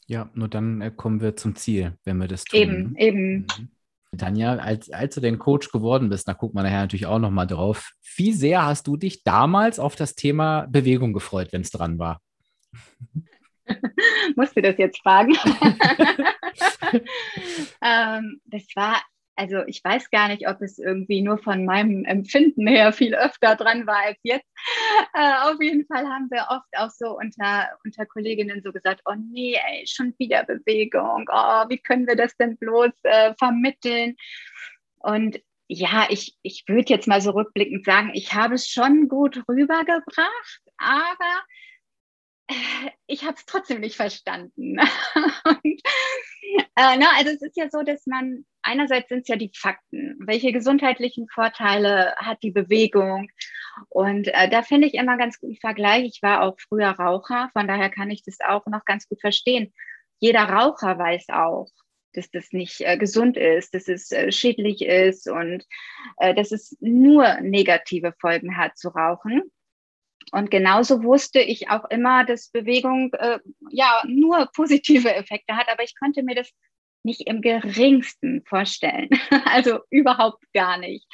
[0.05, 2.59] Ja, nur dann äh, kommen wir zum Ziel, wenn wir das tun.
[2.59, 3.33] Eben, eben.
[3.57, 3.69] Mhm.
[4.17, 7.47] Tanja, als, als du den Coach geworden bist, da guckt man nachher natürlich auch nochmal
[7.47, 7.91] drauf.
[8.15, 12.19] Wie sehr hast du dich damals auf das Thema Bewegung gefreut, wenn es dran war?
[14.35, 15.33] Musst du das jetzt fragen?
[17.81, 19.01] ähm, das war
[19.41, 23.55] also ich weiß gar nicht, ob es irgendwie nur von meinem Empfinden her viel öfter
[23.55, 24.45] dran war als jetzt.
[25.13, 29.15] Äh, auf jeden Fall haben wir oft auch so unter, unter Kolleginnen so gesagt, oh
[29.31, 34.15] nee, ey, schon wieder Bewegung, oh, wie können wir das denn bloß äh, vermitteln?
[34.99, 39.43] Und ja, ich, ich würde jetzt mal so rückblickend sagen, ich habe es schon gut
[39.49, 41.43] rübergebracht, aber
[43.07, 44.77] ich habe es trotzdem nicht verstanden.
[45.45, 45.81] Und,
[46.75, 50.17] äh, na, also es ist ja so, dass man einerseits sind es ja die Fakten.
[50.19, 53.29] Welche gesundheitlichen Vorteile hat die Bewegung?
[53.89, 56.05] Und äh, da finde ich immer ganz guten Vergleich.
[56.05, 59.73] Ich war auch früher Raucher, von daher kann ich das auch noch ganz gut verstehen.
[60.19, 61.69] Jeder Raucher weiß auch,
[62.13, 65.65] dass das nicht äh, gesund ist, dass es äh, schädlich ist und
[66.17, 69.43] äh, dass es nur negative Folgen hat zu rauchen.
[70.31, 73.39] Und genauso wusste ich auch immer, dass Bewegung äh,
[73.69, 76.49] ja nur positive Effekte hat, aber ich konnte mir das
[77.03, 79.09] nicht im geringsten vorstellen.
[79.45, 81.05] also überhaupt gar nicht.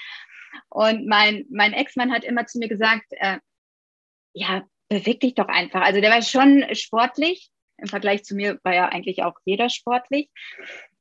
[0.70, 3.40] Und mein, mein Ex-Mann hat immer zu mir gesagt, äh,
[4.34, 5.82] ja, beweg dich doch einfach.
[5.82, 7.50] Also der war schon sportlich.
[7.78, 10.30] Im Vergleich zu mir war ja eigentlich auch jeder sportlich.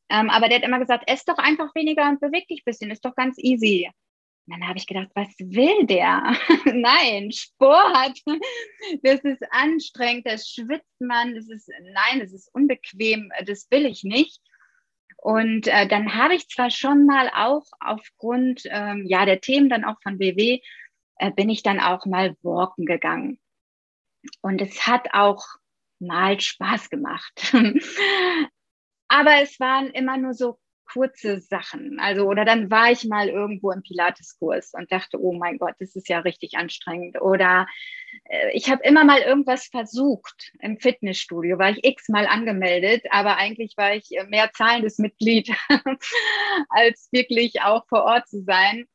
[0.09, 2.90] Ähm, aber der hat immer gesagt, ess doch einfach weniger und beweg dich ein bisschen,
[2.90, 3.90] ist doch ganz easy.
[4.46, 6.37] Und dann habe ich gedacht, was will der?
[6.66, 8.22] nein, Sport,
[9.02, 14.04] das ist anstrengend, das schwitzt man, das ist, nein, das ist unbequem, das will ich
[14.04, 14.40] nicht.
[15.16, 19.85] Und äh, dann habe ich zwar schon mal auch aufgrund ähm, ja, der Themen dann
[19.85, 20.61] auch von WW,
[21.18, 23.40] äh, bin ich dann auch mal walken gegangen.
[24.42, 25.44] Und es hat auch
[25.98, 27.52] mal Spaß gemacht.
[29.09, 31.99] Aber es waren immer nur so kurze Sachen.
[32.01, 35.96] Also, oder dann war ich mal irgendwo im Pilateskurs und dachte, oh mein Gott, das
[35.96, 37.20] ist ja richtig anstrengend.
[37.20, 37.66] Oder
[38.25, 43.75] äh, ich habe immer mal irgendwas versucht im Fitnessstudio, war ich x-mal angemeldet, aber eigentlich
[43.77, 45.51] war ich mehr zahlendes Mitglied,
[46.68, 48.87] als wirklich auch vor Ort zu sein.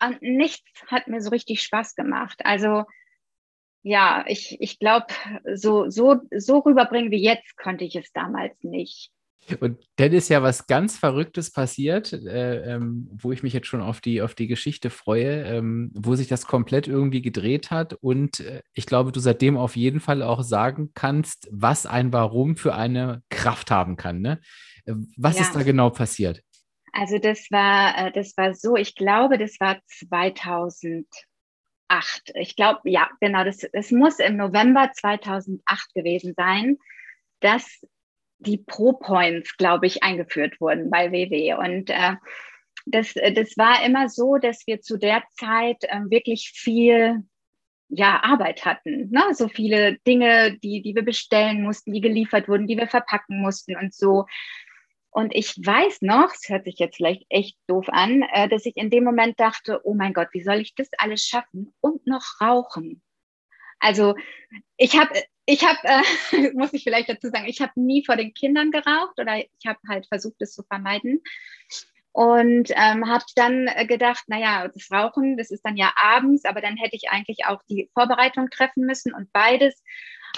[0.00, 2.40] Und nichts hat mir so richtig Spaß gemacht.
[2.44, 2.84] Also,
[3.82, 5.06] ja, ich, ich glaube,
[5.54, 9.10] so, so, so rüberbringen wie jetzt konnte ich es damals nicht.
[9.60, 13.80] Und dann ist ja was ganz Verrücktes passiert, äh, ähm, wo ich mich jetzt schon
[13.80, 17.94] auf die, auf die Geschichte freue, ähm, wo sich das komplett irgendwie gedreht hat.
[17.94, 22.56] Und äh, ich glaube, du seitdem auf jeden Fall auch sagen kannst, was ein Warum
[22.56, 24.20] für eine Kraft haben kann.
[24.20, 24.40] Ne?
[24.84, 25.42] Äh, was ja.
[25.42, 26.42] ist da genau passiert?
[26.92, 31.06] Also das war, äh, das war so, ich glaube, das war 2000
[32.36, 36.78] ich glaube, ja, genau, das, das muss im November 2008 gewesen sein,
[37.40, 37.84] dass
[38.46, 41.54] die Pro-Points, glaube ich, eingeführt wurden bei WW.
[41.54, 42.16] Und äh,
[42.86, 47.22] das, das war immer so, dass wir zu der Zeit äh, wirklich viel
[47.88, 49.10] ja, Arbeit hatten.
[49.10, 49.22] Ne?
[49.32, 53.76] So viele Dinge, die, die wir bestellen mussten, die geliefert wurden, die wir verpacken mussten
[53.76, 54.26] und so.
[55.10, 58.76] Und ich weiß noch, es hört sich jetzt vielleicht echt doof an, äh, dass ich
[58.78, 62.40] in dem Moment dachte, oh mein Gott, wie soll ich das alles schaffen und noch
[62.40, 63.02] rauchen?
[63.78, 64.14] Also
[64.78, 65.12] ich habe,
[65.46, 69.18] ich habe, äh, muss ich vielleicht dazu sagen, ich habe nie vor den Kindern geraucht
[69.18, 71.20] oder ich habe halt versucht, es zu vermeiden.
[72.14, 76.76] Und ähm, habe dann gedacht, naja, das Rauchen, das ist dann ja abends, aber dann
[76.76, 79.82] hätte ich eigentlich auch die Vorbereitung treffen müssen und beides.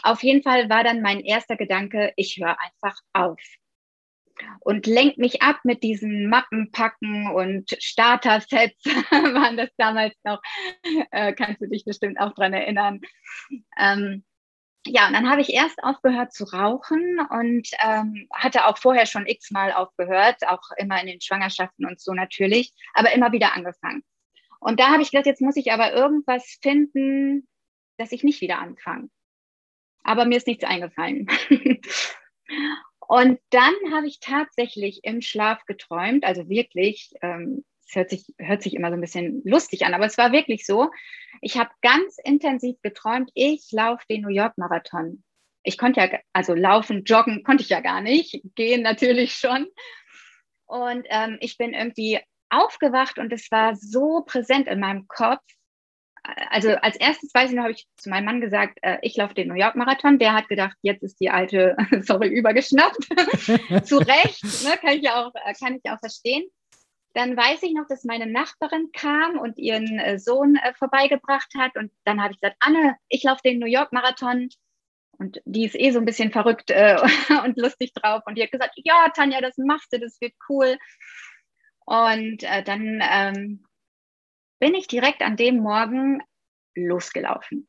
[0.04, 3.40] Auf jeden Fall war dann mein erster Gedanke, ich höre einfach auf
[4.60, 10.40] und lenkt mich ab mit diesen Mappenpacken und Starter-Sets, waren das damals noch,
[11.10, 13.00] äh, kannst du dich bestimmt auch dran erinnern.
[13.78, 14.24] Ähm,
[14.86, 19.26] ja, und dann habe ich erst aufgehört zu rauchen und ähm, hatte auch vorher schon
[19.26, 24.02] x-mal aufgehört, auch immer in den Schwangerschaften und so natürlich, aber immer wieder angefangen.
[24.60, 27.48] Und da habe ich gedacht, jetzt muss ich aber irgendwas finden,
[27.98, 29.08] dass ich nicht wieder anfange.
[30.02, 31.26] Aber mir ist nichts eingefallen.
[33.06, 38.62] Und dann habe ich tatsächlich im Schlaf geträumt, also wirklich, ähm, es hört sich, hört
[38.62, 40.90] sich immer so ein bisschen lustig an, aber es war wirklich so.
[41.40, 45.22] Ich habe ganz intensiv geträumt, ich laufe den New York Marathon.
[45.62, 49.66] Ich konnte ja, also laufen, joggen konnte ich ja gar nicht, gehen natürlich schon.
[50.66, 52.20] Und ähm, ich bin irgendwie
[52.50, 55.42] aufgewacht und es war so präsent in meinem Kopf,
[56.50, 59.34] also als erstes weiß ich noch, habe ich zu meinem Mann gesagt, äh, ich laufe
[59.34, 60.18] den New York Marathon.
[60.18, 62.96] Der hat gedacht, jetzt ist die alte, sorry, übergeschnappt.
[63.84, 66.44] zu Recht, ne, kann ich ja auch, äh, kann ich auch verstehen.
[67.14, 71.76] Dann weiß ich noch, dass meine Nachbarin kam und ihren äh, Sohn äh, vorbeigebracht hat.
[71.76, 74.48] Und dann habe ich gesagt, Anne, ich laufe den New York Marathon.
[75.18, 76.98] Und die ist eh so ein bisschen verrückt äh,
[77.44, 78.22] und lustig drauf.
[78.26, 80.76] Und die hat gesagt, ja, Tanja, das machst du, das wird cool.
[81.86, 83.64] Und äh, dann ähm,
[84.58, 86.20] bin ich direkt an dem Morgen
[86.74, 87.68] losgelaufen.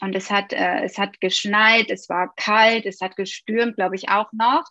[0.00, 4.08] Und es hat, äh, es hat geschneit, es war kalt, es hat gestürmt, glaube ich,
[4.08, 4.64] auch noch.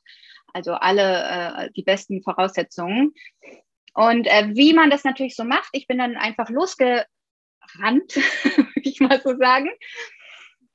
[0.54, 3.14] Also alle äh, die besten Voraussetzungen.
[3.94, 7.08] Und äh, wie man das natürlich so macht, ich bin dann einfach losgerannt,
[7.78, 9.70] würde ich mal so sagen,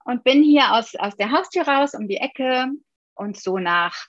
[0.05, 2.67] und bin hier aus, aus der Haustür raus um die Ecke
[3.15, 4.07] und so nach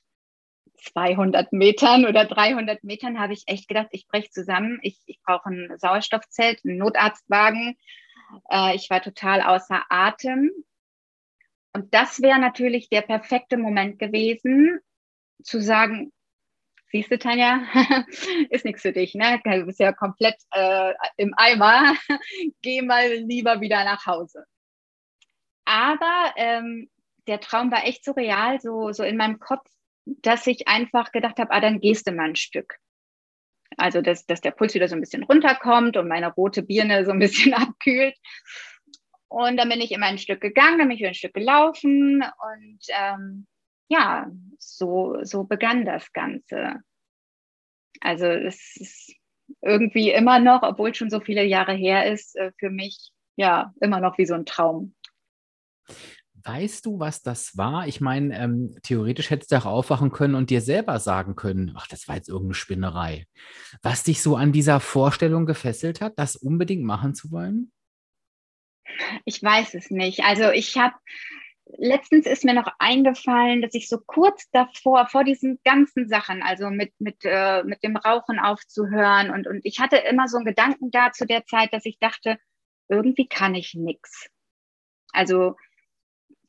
[0.93, 4.79] 200 Metern oder 300 Metern habe ich echt gedacht, ich breche zusammen.
[4.81, 7.77] Ich, ich brauche ein Sauerstoffzelt, einen Notarztwagen.
[8.49, 10.51] Äh, ich war total außer Atem.
[11.73, 14.79] Und das wäre natürlich der perfekte Moment gewesen,
[15.43, 16.11] zu sagen,
[16.91, 17.61] siehst du, Tanja,
[18.49, 19.39] ist nichts für dich, ne?
[19.43, 21.95] Du bist ja komplett äh, im Eimer.
[22.61, 24.45] Geh mal lieber wieder nach Hause.
[25.65, 26.89] Aber ähm,
[27.27, 29.67] der Traum war echt so real, so, so in meinem Kopf
[30.21, 32.77] dass ich einfach gedacht habe, ah, dann gehst du mal ein Stück.
[33.77, 37.11] Also, dass, dass der Puls wieder so ein bisschen runterkommt und meine rote Birne so
[37.11, 38.15] ein bisschen abkühlt.
[39.27, 42.23] Und dann bin ich immer ein Stück gegangen, dann bin ich wieder ein Stück gelaufen
[42.23, 43.47] und ähm,
[43.89, 46.81] ja, so, so begann das Ganze.
[48.01, 49.15] Also es ist
[49.61, 53.73] irgendwie immer noch, obwohl es schon so viele Jahre her ist, äh, für mich ja
[53.81, 54.93] immer noch wie so ein Traum.
[56.43, 57.87] Weißt du, was das war?
[57.87, 61.87] Ich meine, ähm, theoretisch hättest du auch aufwachen können und dir selber sagen können, ach,
[61.87, 63.25] das war jetzt irgendeine Spinnerei.
[63.81, 67.71] Was dich so an dieser Vorstellung gefesselt hat, das unbedingt machen zu wollen?
[69.25, 70.23] Ich weiß es nicht.
[70.23, 70.95] Also ich habe
[71.77, 76.69] letztens ist mir noch eingefallen, dass ich so kurz davor, vor diesen ganzen Sachen, also
[76.69, 80.91] mit, mit, äh, mit dem Rauchen aufzuhören und, und ich hatte immer so einen Gedanken
[80.91, 82.37] da zu der Zeit, dass ich dachte,
[82.89, 84.29] irgendwie kann ich nichts.
[85.11, 85.55] Also,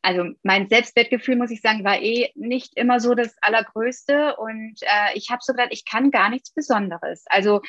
[0.02, 5.14] also mein Selbstwertgefühl, muss ich sagen, war eh nicht immer so das Allergrößte und äh,
[5.14, 7.24] ich habe so gedacht, ich kann gar nichts Besonderes.
[7.26, 7.60] Also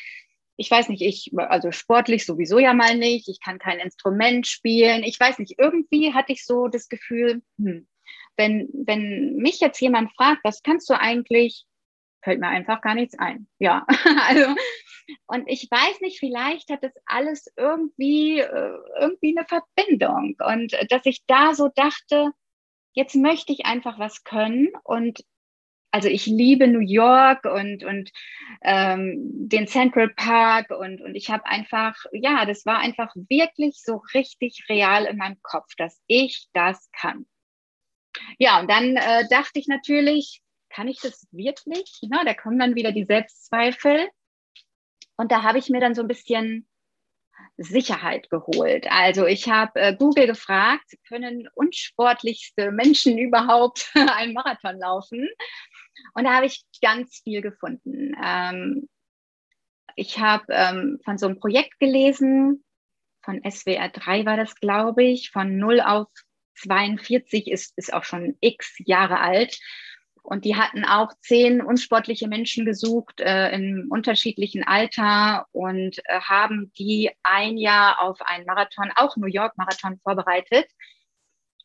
[0.60, 5.04] ich weiß nicht, ich, also sportlich sowieso ja mal nicht, ich kann kein Instrument spielen,
[5.04, 7.88] ich weiß nicht, irgendwie hatte ich so das Gefühl, hm,
[8.36, 11.66] wenn, wenn mich jetzt jemand fragt, was kannst du eigentlich,
[12.22, 13.48] fällt mir einfach gar nichts ein.
[13.58, 13.88] Ja,
[14.28, 14.54] also,
[15.28, 20.36] und ich weiß nicht, vielleicht hat das alles irgendwie, äh, irgendwie eine Verbindung.
[20.46, 22.32] Und dass ich da so dachte,
[22.94, 25.24] jetzt möchte ich einfach was können und
[25.92, 28.12] also ich liebe New York und, und
[28.62, 34.04] ähm, den Central Park und, und ich habe einfach, ja, das war einfach wirklich so
[34.14, 37.26] richtig real in meinem Kopf, dass ich das kann.
[38.38, 42.00] Ja, und dann äh, dachte ich natürlich, kann ich das wirklich?
[42.10, 44.08] Na, da kommen dann wieder die Selbstzweifel.
[45.18, 46.68] Und da habe ich mir dann so ein bisschen
[47.58, 48.88] Sicherheit geholt.
[48.90, 55.28] Also ich habe äh, Google gefragt, können unsportlichste Menschen überhaupt einen Marathon laufen?
[56.14, 58.16] Und da habe ich ganz viel gefunden.
[58.24, 58.88] Ähm,
[59.96, 62.64] ich habe ähm, von so einem Projekt gelesen,
[63.22, 66.08] von SWR 3 war das, glaube ich, von 0 auf
[66.56, 69.60] 42 ist, ist auch schon x Jahre alt.
[70.24, 76.72] Und die hatten auch zehn unsportliche Menschen gesucht äh, im unterschiedlichen Alter und äh, haben
[76.78, 80.68] die ein Jahr auf einen Marathon, auch New York Marathon vorbereitet.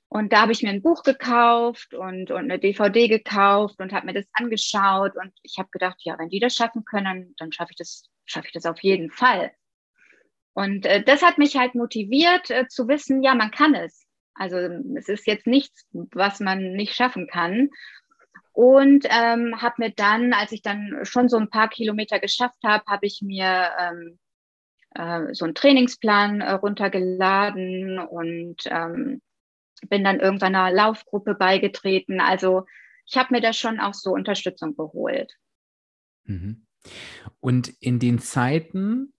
[0.08, 4.06] Und da habe ich mir ein Buch gekauft und, und eine DVD gekauft und habe
[4.06, 5.16] mir das angeschaut.
[5.16, 8.52] Und ich habe gedacht, ja, wenn die das schaffen können, dann schaffe ich das, ich
[8.52, 9.50] das auf jeden Fall.
[10.52, 14.06] Und äh, das hat mich halt motiviert äh, zu wissen, ja, man kann es.
[14.34, 14.56] Also
[14.96, 17.70] es ist jetzt nichts, was man nicht schaffen kann.
[18.54, 22.84] Und ähm, habe mir dann, als ich dann schon so ein paar Kilometer geschafft habe,
[22.86, 24.18] habe ich mir ähm,
[24.94, 29.20] äh, so einen Trainingsplan äh, runtergeladen und ähm,
[29.88, 32.20] bin dann irgendwann einer Laufgruppe beigetreten.
[32.20, 32.64] Also
[33.06, 35.32] ich habe mir da schon auch so Unterstützung geholt.
[36.22, 36.66] Mhm.
[37.40, 39.13] Und in den Zeiten,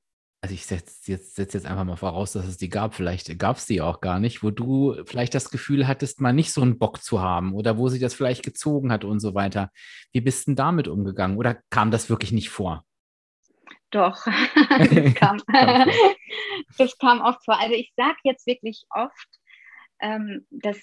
[0.46, 3.58] also ich setze jetzt, setz jetzt einfach mal voraus, dass es die gab, vielleicht gab
[3.58, 6.78] es die auch gar nicht, wo du vielleicht das Gefühl hattest, mal nicht so einen
[6.78, 9.72] Bock zu haben oder wo sie das vielleicht gezogen hat und so weiter.
[10.12, 12.86] Wie bist du denn damit umgegangen oder kam das wirklich nicht vor?
[13.90, 14.24] Doch,
[14.70, 15.42] das, kam.
[16.78, 17.60] das kam oft vor.
[17.60, 19.28] Also ich sage jetzt wirklich oft,
[20.00, 20.80] ähm, dass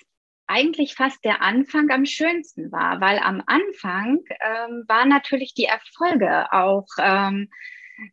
[0.48, 6.52] eigentlich fast der Anfang am schönsten war, weil am Anfang ähm, waren natürlich die Erfolge
[6.52, 7.48] auch ähm,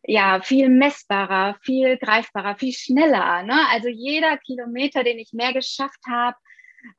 [0.04, 3.44] ja viel messbarer, viel greifbarer, viel schneller.
[3.44, 3.58] Ne?
[3.72, 6.38] Also jeder Kilometer, den ich mehr geschafft habe,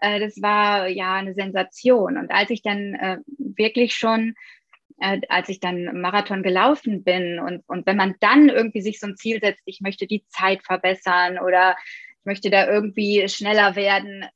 [0.01, 2.17] äh, das war ja eine Sensation.
[2.17, 4.35] Und als ich dann äh, wirklich schon
[5.01, 9.07] äh, als ich dann Marathon gelaufen bin und, und wenn man dann irgendwie sich so
[9.07, 11.77] ein Ziel setzt, ich möchte die Zeit verbessern oder
[12.19, 14.27] ich möchte da irgendwie schneller werden,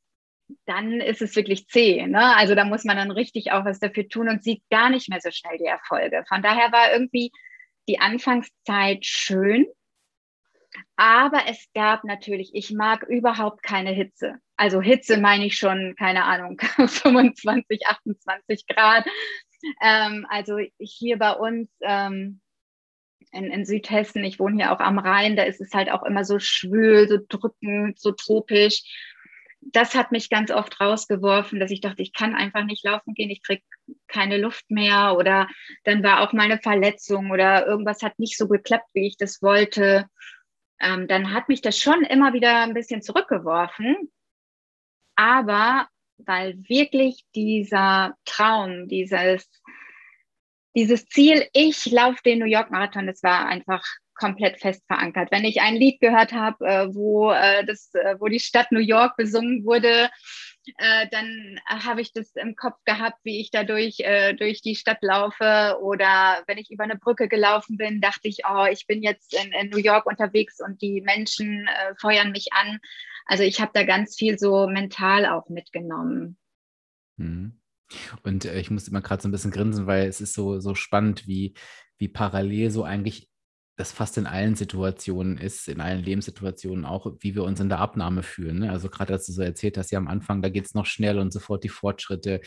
[0.66, 2.07] dann ist es wirklich zäh.
[2.07, 2.37] Ne?
[2.37, 5.20] Also da muss man dann richtig auch was dafür tun und sieht gar nicht mehr
[5.20, 6.24] so schnell die Erfolge.
[6.28, 7.30] Von daher war irgendwie
[7.88, 9.66] die Anfangszeit schön.
[10.96, 14.36] Aber es gab natürlich, ich mag überhaupt keine Hitze.
[14.56, 19.06] Also Hitze meine ich schon, keine Ahnung, 25, 28 Grad.
[19.82, 22.40] Ähm, also hier bei uns ähm,
[23.32, 26.24] in, in Südhessen, ich wohne hier auch am Rhein, da ist es halt auch immer
[26.24, 28.82] so schwül, so drückend, so tropisch.
[29.72, 33.31] Das hat mich ganz oft rausgeworfen, dass ich dachte, ich kann einfach nicht laufen gehen,
[33.31, 33.62] ich kriege
[34.09, 35.48] keine Luft mehr oder
[35.85, 39.42] dann war auch mal eine Verletzung oder irgendwas hat nicht so geklappt, wie ich das
[39.42, 40.07] wollte.
[40.81, 44.12] Ähm, dann hat mich das schon immer wieder ein bisschen zurückgeworfen.
[45.16, 49.48] Aber weil wirklich dieser Traum, dieses
[50.77, 55.31] dieses Ziel, ich laufe den New York Marathon, das war einfach komplett fest verankert.
[55.31, 59.17] Wenn ich ein Lied gehört habe, äh, wo, äh, äh, wo die Stadt New York
[59.17, 60.10] besungen wurde,
[60.79, 64.77] äh, dann habe ich das im Kopf gehabt, wie ich da durch, äh, durch die
[64.77, 65.77] Stadt laufe.
[65.83, 69.52] Oder wenn ich über eine Brücke gelaufen bin, dachte ich, oh, ich bin jetzt in,
[69.52, 72.79] in New York unterwegs und die Menschen äh, feuern mich an.
[73.27, 76.38] Also ich habe da ganz viel so mental auch mitgenommen.
[77.17, 77.60] Mhm.
[78.23, 81.27] Und ich muss immer gerade so ein bisschen grinsen, weil es ist so, so spannend,
[81.27, 81.54] wie,
[81.98, 83.29] wie parallel so eigentlich
[83.77, 87.81] das fast in allen Situationen ist, in allen Lebenssituationen auch, wie wir uns in der
[87.81, 88.60] Abnahme fühlen.
[88.60, 88.70] Ne?
[88.70, 91.18] Also gerade als du so erzählt hast, ja am Anfang, da geht es noch schnell
[91.18, 92.40] und sofort die Fortschritte.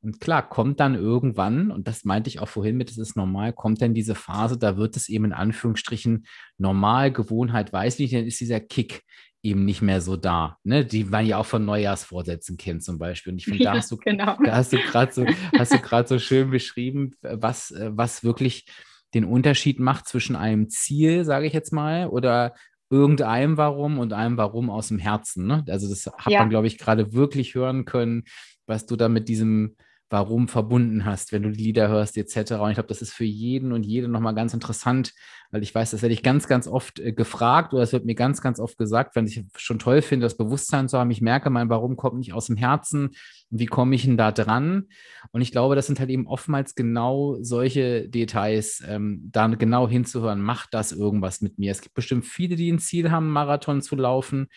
[0.00, 3.52] Und klar, kommt dann irgendwann, und das meinte ich auch vorhin mit, es ist normal,
[3.52, 6.26] kommt dann diese Phase, da wird es eben in Anführungsstrichen
[6.58, 9.02] normal, Gewohnheit, weiß nicht, dann ist dieser Kick
[9.42, 10.86] eben nicht mehr so da, ne?
[10.86, 13.32] die man ja auch von Neujahrsvorsätzen kennt zum Beispiel.
[13.32, 14.36] Und ich finde, da hast du, genau.
[14.42, 15.26] da hast du gerade so,
[15.58, 18.66] hast du gerade so schön beschrieben, was, was wirklich
[19.14, 22.54] den Unterschied macht zwischen einem Ziel, sage ich jetzt mal, oder
[22.90, 25.46] irgendeinem Warum und einem Warum aus dem Herzen.
[25.46, 25.64] Ne?
[25.68, 26.40] Also das hat ja.
[26.40, 28.24] man, glaube ich, gerade wirklich hören können,
[28.66, 29.76] was du da mit diesem
[30.10, 32.52] Warum verbunden hast, wenn du die Lieder hörst etc.
[32.52, 35.12] Und ich glaube, das ist für jeden und jede nochmal ganz interessant,
[35.50, 38.14] weil ich weiß, das werde ich ganz, ganz oft äh, gefragt oder es wird mir
[38.14, 41.48] ganz, ganz oft gesagt, wenn ich schon toll finde, das Bewusstsein zu haben, ich merke,
[41.48, 43.10] mein Warum kommt nicht aus dem Herzen,
[43.50, 44.88] wie komme ich denn da dran?
[45.32, 50.40] Und ich glaube, das sind halt eben oftmals genau solche Details, ähm, da genau hinzuhören,
[50.40, 51.70] macht das irgendwas mit mir?
[51.70, 54.48] Es gibt bestimmt viele, die ein Ziel haben, Marathon zu laufen,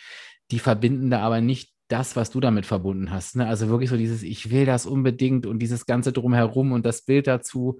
[0.52, 3.36] die verbinden da aber nicht das, was du damit verbunden hast.
[3.36, 3.48] Ne?
[3.48, 7.28] Also wirklich so dieses, ich will das unbedingt und dieses Ganze drumherum und das Bild
[7.28, 7.80] dazu.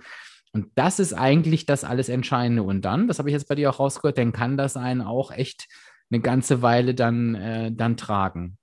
[0.54, 2.64] Und das ist eigentlich das alles Entscheidende.
[2.64, 5.32] Und dann, das habe ich jetzt bei dir auch rausgehört, dann kann das einen auch
[5.32, 5.68] echt
[6.10, 8.58] eine ganze Weile dann, äh, dann tragen.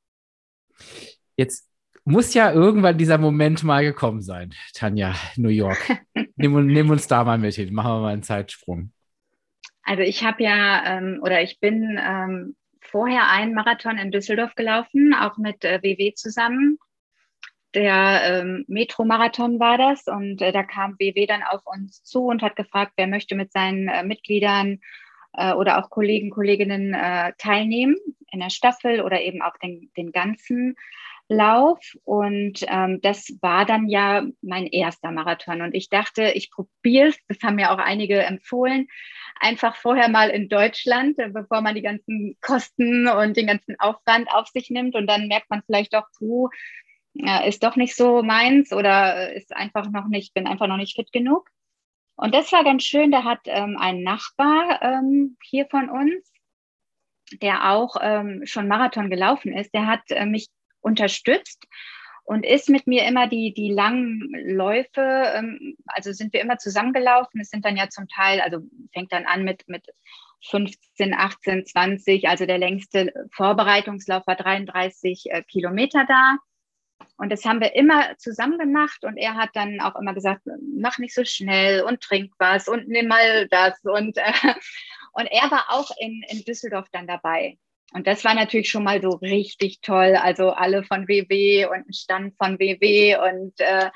[1.37, 1.69] Jetzt
[2.05, 5.79] muss ja irgendwann dieser Moment mal gekommen sein, Tanja, New York.
[6.37, 8.93] nimm, nimm uns da mal mit hin, machen wir mal einen Zeitsprung.
[9.83, 12.57] Also ich habe ja, ähm, oder ich bin ähm,
[12.95, 16.79] vorher einen Marathon in Düsseldorf gelaufen, auch mit äh, WW zusammen.
[17.75, 22.41] Der ähm, Metro-Marathon war das und äh, da kam WW dann auf uns zu und
[22.41, 24.79] hat gefragt, wer möchte mit seinen äh, Mitgliedern
[25.33, 27.97] äh, oder auch Kollegen, Kolleginnen äh, teilnehmen
[28.31, 30.77] in der Staffel oder eben auch den, den ganzen
[31.29, 31.79] Lauf.
[32.05, 35.62] Und ähm, das war dann ja mein erster Marathon.
[35.62, 38.89] Und ich dachte, ich probiere es, das haben mir auch einige empfohlen,
[39.41, 44.49] einfach vorher mal in Deutschland, bevor man die ganzen Kosten und den ganzen Aufwand auf
[44.49, 44.95] sich nimmt.
[44.95, 46.49] Und dann merkt man vielleicht doch, puh,
[47.47, 51.12] ist doch nicht so meins oder ist einfach noch nicht, bin einfach noch nicht fit
[51.12, 51.49] genug.
[52.16, 53.11] Und das war ganz schön.
[53.11, 56.33] Da hat ähm, ein Nachbar ähm, hier von uns,
[57.41, 60.49] der auch ähm, schon Marathon gelaufen ist, der hat äh, mich
[60.85, 61.66] unterstützt
[62.24, 67.41] und ist mit mir immer die, die langen Läufe, ähm, also sind wir immer zusammengelaufen.
[67.41, 68.61] Es sind dann ja zum Teil, also
[68.93, 69.87] fängt dann an mit, mit
[70.49, 76.37] 15, 18, 20, also der längste Vorbereitungslauf war 33 äh, Kilometer da.
[77.16, 80.43] Und das haben wir immer zusammen gemacht und er hat dann auch immer gesagt,
[80.76, 83.78] mach nicht so schnell und trink was und nimm mal das.
[83.82, 84.32] Und, äh,
[85.12, 87.59] und er war auch in, in Düsseldorf dann dabei.
[87.95, 90.17] Und das war natürlich schon mal so richtig toll.
[90.17, 93.17] Also alle von WW und ein Stand von WW.
[93.17, 93.91] Und äh,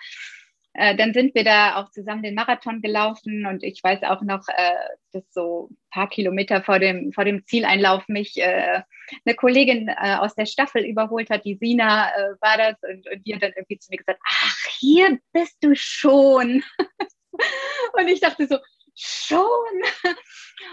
[0.75, 3.45] äh, dann sind wir da auch zusammen den Marathon gelaufen.
[3.45, 4.77] Und ich weiß auch noch, äh,
[5.13, 8.83] dass so ein paar Kilometer vor dem, vor dem Zieleinlauf mich äh,
[9.27, 11.45] eine Kollegin äh, aus der Staffel überholt hat.
[11.45, 12.77] Die Sina äh, war das.
[12.89, 16.63] Und, und die hat dann irgendwie zu mir gesagt, ach, hier bist du schon.
[17.33, 18.59] und ich dachte so,
[18.99, 19.47] schon.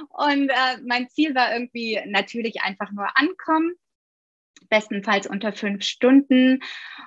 [0.09, 3.75] Und äh, mein Ziel war irgendwie natürlich einfach nur ankommen,
[4.69, 6.61] bestenfalls unter fünf Stunden.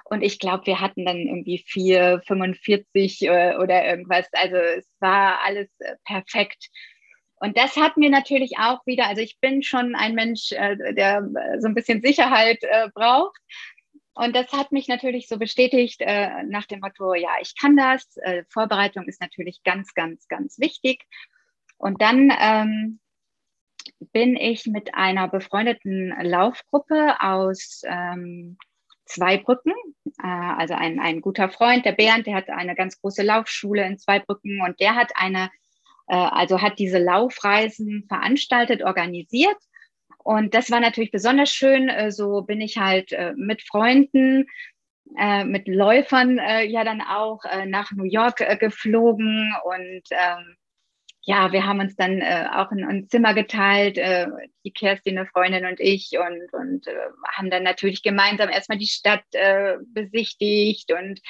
[0.04, 4.28] Und ich glaube, wir hatten dann irgendwie 4,45 äh, oder irgendwas.
[4.32, 6.68] Also es war alles äh, perfekt.
[7.40, 11.28] Und das hat mir natürlich auch wieder, also ich bin schon ein Mensch, äh, der
[11.58, 12.58] so ein bisschen Sicherheit
[12.94, 13.36] braucht.
[14.18, 18.16] Und das hat mich natürlich so bestätigt äh, nach dem Motto, ja, ich kann das.
[18.16, 21.04] Äh, Vorbereitung ist natürlich ganz, ganz, ganz wichtig.
[21.76, 22.98] Und dann ähm,
[24.12, 28.58] bin ich mit einer befreundeten Laufgruppe aus ähm,
[29.04, 29.72] Zweibrücken,
[30.20, 33.98] äh, also ein, ein guter Freund, der Bernd, der hat eine ganz große Laufschule in
[33.98, 35.48] Zweibrücken und der hat eine,
[36.08, 39.58] äh, also hat diese Laufreisen veranstaltet, organisiert
[40.28, 41.88] und das war natürlich besonders schön.
[41.88, 44.44] Äh, so bin ich halt äh, mit Freunden,
[45.18, 50.56] äh, mit Läufern ja dann auch nach New York geflogen und ähm,
[51.22, 55.78] ja, wir haben uns dann auch ein, ein Zimmer geteilt, die Kerstin, eine Freundin und
[55.78, 56.86] ich und, und
[57.36, 59.24] haben dann natürlich gemeinsam erstmal die Stadt
[59.92, 61.20] besichtigt und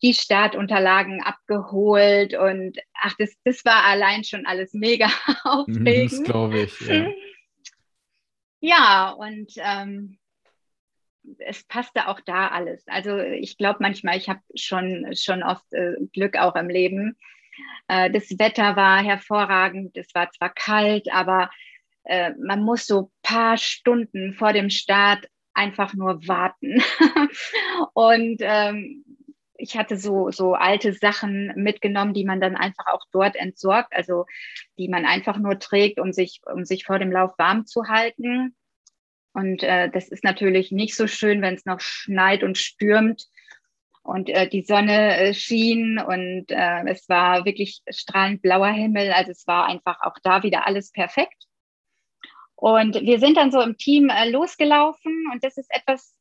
[0.00, 5.08] die Startunterlagen abgeholt und ach, das, das war allein schon alles mega
[5.44, 6.12] aufregend.
[6.12, 7.08] Das glaube ich, ja.
[8.60, 10.18] Ja, und ähm,
[11.38, 12.86] es passte auch da alles.
[12.88, 17.16] Also ich glaube manchmal, ich habe schon, schon oft äh, Glück auch im Leben.
[17.88, 21.50] Äh, das Wetter war hervorragend, es war zwar kalt, aber
[22.04, 26.82] äh, man muss so paar Stunden vor dem Start einfach nur warten.
[27.94, 29.04] und ähm,
[29.58, 34.24] ich hatte so, so alte Sachen mitgenommen, die man dann einfach auch dort entsorgt, also
[34.78, 38.56] die man einfach nur trägt, um sich, um sich vor dem Lauf warm zu halten.
[39.32, 43.26] Und äh, das ist natürlich nicht so schön, wenn es noch schneit und stürmt
[44.02, 49.12] und äh, die Sonne äh, schien und äh, es war wirklich strahlend blauer Himmel.
[49.12, 51.44] Also es war einfach auch da wieder alles perfekt.
[52.54, 56.16] Und wir sind dann so im Team äh, losgelaufen und das ist etwas,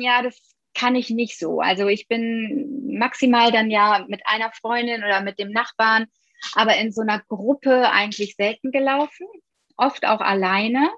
[0.00, 1.60] ja, das kann ich nicht so.
[1.60, 6.06] Also ich bin maximal dann ja mit einer Freundin oder mit dem Nachbarn,
[6.54, 9.26] aber in so einer Gruppe eigentlich selten gelaufen,
[9.76, 10.88] oft auch alleine.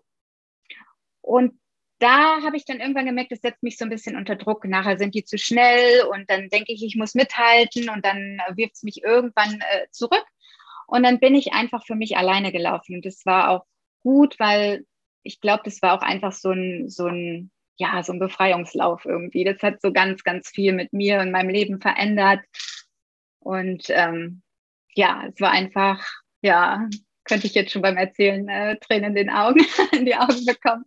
[1.22, 1.59] Und
[1.99, 4.64] da habe ich dann irgendwann gemerkt, das setzt mich so ein bisschen unter Druck.
[4.64, 8.76] Nachher sind die zu schnell und dann denke ich, ich muss mithalten und dann wirft
[8.76, 10.24] es mich irgendwann äh, zurück.
[10.87, 12.97] Und dann bin ich einfach für mich alleine gelaufen.
[12.97, 13.64] Und das war auch
[14.03, 14.85] gut, weil
[15.22, 17.51] ich glaube, das war auch einfach so ein, so ein,
[17.81, 19.43] ja, so ein Befreiungslauf irgendwie.
[19.43, 22.41] Das hat so ganz, ganz viel mit mir und meinem Leben verändert.
[23.39, 24.43] Und ähm,
[24.95, 26.07] ja, es war einfach,
[26.43, 26.87] ja,
[27.24, 30.85] könnte ich jetzt schon beim Erzählen äh, Tränen in den Augen, in die Augen bekommen,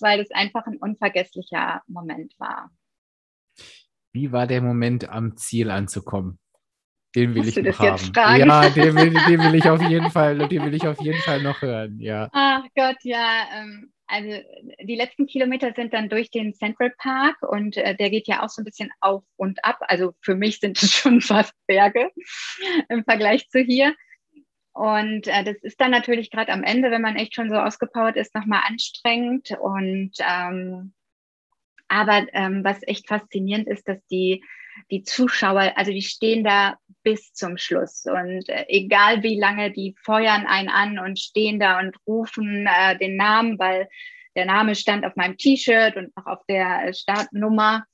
[0.00, 2.70] weil es einfach ein unvergesslicher Moment war.
[4.12, 6.40] Wie war der Moment, am Ziel anzukommen?
[7.14, 8.12] Den will Musst ich noch haben.
[8.14, 11.42] Ja, den will, den will, ich auf jeden Fall, den will ich auf jeden Fall
[11.42, 12.00] noch hören.
[12.00, 12.28] Ja.
[12.32, 13.44] Ach Gott, ja.
[13.54, 14.42] Ähm, also
[14.82, 18.48] die letzten Kilometer sind dann durch den Central Park und äh, der geht ja auch
[18.48, 19.78] so ein bisschen auf und ab.
[19.80, 22.10] Also für mich sind es schon fast Berge
[22.88, 23.94] im Vergleich zu hier.
[24.72, 28.16] Und äh, das ist dann natürlich gerade am Ende, wenn man echt schon so ausgepowert
[28.16, 29.50] ist, nochmal anstrengend.
[29.60, 30.94] Und ähm,
[31.88, 34.42] aber ähm, was echt faszinierend ist, dass die,
[34.90, 36.78] die Zuschauer, also die stehen da
[37.08, 38.04] bis zum Schluss.
[38.04, 42.98] Und äh, egal wie lange, die feuern einen an und stehen da und rufen äh,
[42.98, 43.88] den Namen, weil
[44.36, 47.84] der Name stand auf meinem T-Shirt und noch auf der Startnummer.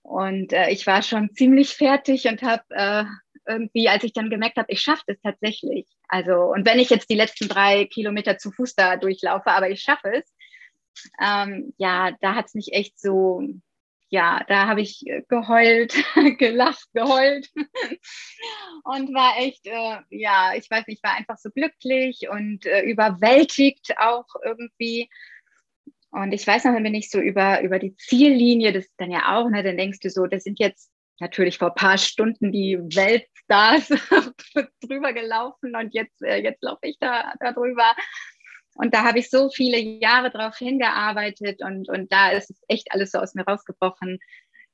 [0.00, 3.04] Und äh, ich war schon ziemlich fertig und habe äh,
[3.46, 5.86] irgendwie, als ich dann gemerkt habe, ich schaffe das tatsächlich.
[6.08, 9.82] Also, und wenn ich jetzt die letzten drei Kilometer zu Fuß da durchlaufe, aber ich
[9.82, 10.34] schaffe es,
[11.22, 13.42] ähm, ja, da hat es mich echt so,
[14.08, 15.94] ja, da habe ich geheult,
[16.38, 17.50] gelacht, geheult
[18.84, 23.94] und war echt, äh, ja, ich weiß nicht, war einfach so glücklich und äh, überwältigt
[23.98, 25.08] auch irgendwie.
[26.10, 29.10] Und ich weiß noch, dann bin ich so über, über die Ziellinie, das ist dann
[29.10, 32.52] ja auch, ne, dann denkst du so, das sind jetzt natürlich vor ein paar Stunden
[32.52, 33.88] die Weltstars
[34.82, 37.94] drüber gelaufen und jetzt, äh, jetzt laufe ich da, da drüber.
[38.76, 43.12] Und da habe ich so viele Jahre drauf hingearbeitet und, und da ist echt alles
[43.12, 44.18] so aus mir rausgebrochen,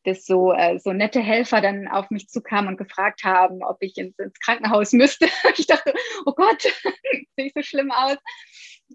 [0.04, 3.96] dass so, äh, so nette Helfer dann auf mich zukamen und gefragt haben, ob ich
[3.96, 5.26] ins, ins Krankenhaus müsste.
[5.56, 5.94] ich dachte,
[6.26, 6.62] oh Gott,
[7.36, 8.16] sehe ich so schlimm aus.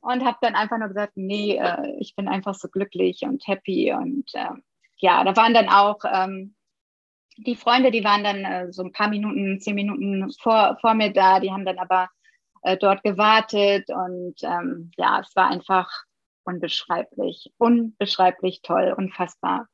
[0.01, 3.93] Und habe dann einfach nur gesagt, nee, äh, ich bin einfach so glücklich und happy.
[3.93, 4.49] Und äh,
[4.97, 6.55] ja, da waren dann auch ähm,
[7.38, 11.14] die Freunde, die waren dann äh, so ein paar Minuten, zehn Minuten vor, vor mir
[11.14, 12.10] da, die haben dann aber
[12.62, 15.89] äh, dort gewartet und ähm, ja, es war einfach
[16.43, 19.68] unbeschreiblich, unbeschreiblich toll, unfassbar.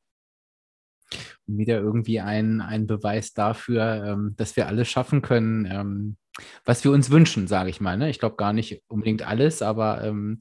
[1.46, 6.16] Wieder irgendwie ein, ein Beweis dafür, ähm, dass wir alles schaffen können, ähm,
[6.64, 7.96] was wir uns wünschen, sage ich mal.
[7.96, 8.10] Ne?
[8.10, 10.38] Ich glaube gar nicht unbedingt alles, aber ähm,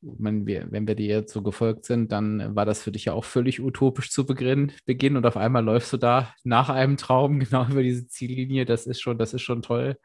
[0.00, 3.12] meine, wir, wenn wir dir jetzt so gefolgt sind, dann war das für dich ja
[3.12, 7.40] auch völlig utopisch zu Beginn, Beginn und auf einmal läufst du da nach einem Traum
[7.40, 8.64] genau über diese Ziellinie.
[8.64, 9.96] Das ist schon, das ist schon toll.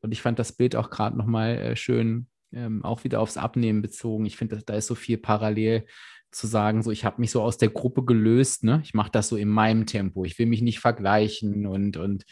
[0.00, 3.82] Und ich fand das Bild auch gerade nochmal äh, schön, ähm, auch wieder aufs Abnehmen
[3.82, 4.26] bezogen.
[4.26, 5.86] Ich finde, da ist so viel parallel
[6.30, 8.80] zu sagen, so ich habe mich so aus der Gruppe gelöst, ne?
[8.84, 10.24] Ich mache das so in meinem Tempo.
[10.24, 12.24] Ich will mich nicht vergleichen und, und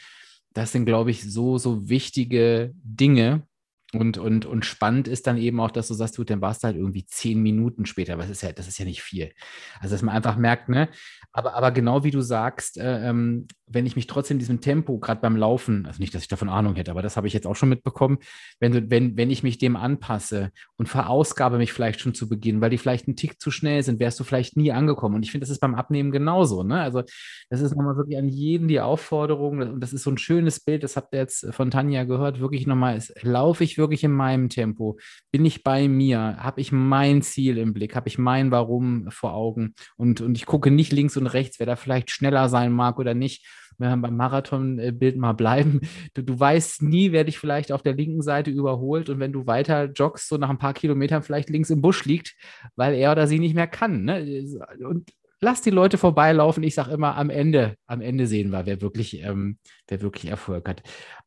[0.53, 3.47] das sind, glaube ich, so, so wichtige Dinge,
[3.95, 6.66] und, und, und spannend ist dann eben auch, dass du sagst, du, dann warst du
[6.66, 9.32] halt irgendwie zehn Minuten später, aber das ist ja, das ist ja nicht viel.
[9.80, 10.88] Also, dass man einfach merkt, ne,
[11.32, 15.20] aber, aber genau wie du sagst, äh, ähm, wenn ich mich trotzdem diesem Tempo, gerade
[15.20, 17.57] beim Laufen, also nicht, dass ich davon Ahnung hätte, aber das habe ich jetzt auch
[17.57, 18.18] schon mitbekommen,
[18.61, 22.70] wenn, wenn, wenn ich mich dem anpasse und verausgabe mich vielleicht schon zu Beginn, weil
[22.70, 25.16] die vielleicht einen Tick zu schnell sind, wärst du vielleicht nie angekommen.
[25.16, 26.62] Und ich finde, das ist beim Abnehmen genauso.
[26.62, 26.80] Ne?
[26.80, 27.03] Also
[27.51, 30.84] das ist nochmal wirklich an jeden die Aufforderung, und das ist so ein schönes Bild,
[30.84, 34.99] das habt ihr jetzt von Tanja gehört, wirklich nochmal, laufe ich wirklich in meinem Tempo,
[35.30, 39.35] bin ich bei mir, habe ich mein Ziel im Blick, habe ich mein Warum vor
[39.35, 42.99] Augen und, und ich gucke nicht links und rechts, wer da vielleicht schneller sein mag
[42.99, 43.47] oder nicht
[43.78, 45.80] wenn wir beim Marathonbild mal bleiben,
[46.14, 49.47] du, du weißt nie, wer dich vielleicht auf der linken Seite überholt und wenn du
[49.47, 52.35] weiter joggst, so nach ein paar Kilometern vielleicht links im Busch liegt,
[52.76, 54.05] weil er oder sie nicht mehr kann.
[54.05, 54.45] Ne?
[54.87, 55.11] Und
[55.41, 56.62] lass die Leute vorbeilaufen.
[56.62, 59.59] Ich sage immer, am Ende, am Ende sehen wir, wer wirklich, ähm,
[59.89, 60.82] wer wirklich Erfolg hat.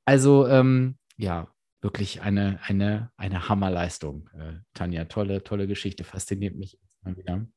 [0.06, 1.48] Also ähm, ja,
[1.82, 5.06] wirklich eine, eine, eine Hammerleistung, äh, Tanja.
[5.06, 7.48] Tolle, tolle Geschichte, fasziniert mich immer wieder.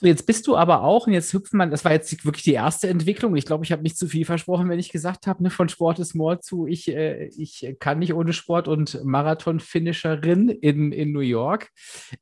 [0.00, 2.54] So, jetzt bist du aber auch, und jetzt hüpfen man, das war jetzt wirklich die
[2.54, 3.36] erste Entwicklung.
[3.36, 5.98] Ich glaube, ich habe nicht zu viel versprochen, wenn ich gesagt habe, ne, von Sport
[5.98, 11.20] ist Mord zu, ich, äh, ich kann nicht ohne Sport und Marathon-Finisherin in, in New
[11.20, 11.68] York.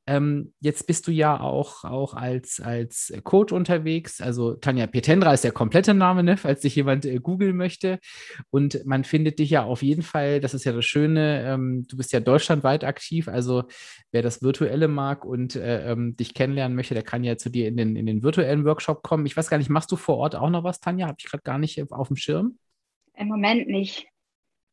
[0.09, 4.21] Ähm, jetzt bist du ja auch, auch als, als Coach unterwegs.
[4.21, 8.01] Also Tanja Petendra ist der komplette Name, ne, falls sich jemand äh, googeln möchte.
[8.51, 11.97] Und man findet dich ja auf jeden Fall, das ist ja das Schöne, ähm, du
[11.97, 13.29] bist ja deutschlandweit aktiv.
[13.29, 13.69] Also
[14.11, 17.68] wer das Virtuelle mag und äh, ähm, dich kennenlernen möchte, der kann ja zu dir
[17.69, 19.27] in den, in den virtuellen Workshop kommen.
[19.27, 21.07] Ich weiß gar nicht, machst du vor Ort auch noch was, Tanja?
[21.07, 22.59] Habe ich gerade gar nicht auf dem Schirm?
[23.15, 24.07] Im Moment nicht.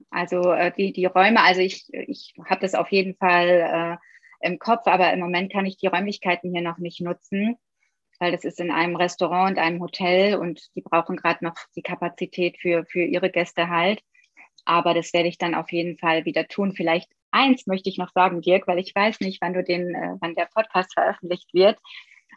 [0.10, 4.00] Also äh, die, die Räume, also ich, ich habe das auf jeden Fall
[4.42, 7.56] äh, im Kopf, aber im Moment kann ich die Räumlichkeiten hier noch nicht nutzen,
[8.20, 11.82] weil das ist in einem Restaurant und einem Hotel und die brauchen gerade noch die
[11.82, 14.02] Kapazität für, für ihre Gäste halt.
[14.66, 16.74] Aber das werde ich dann auf jeden Fall wieder tun.
[16.74, 20.16] Vielleicht eins möchte ich noch sagen, Dirk, weil ich weiß nicht, wann du den, äh,
[20.22, 21.78] wann der Podcast veröffentlicht wird.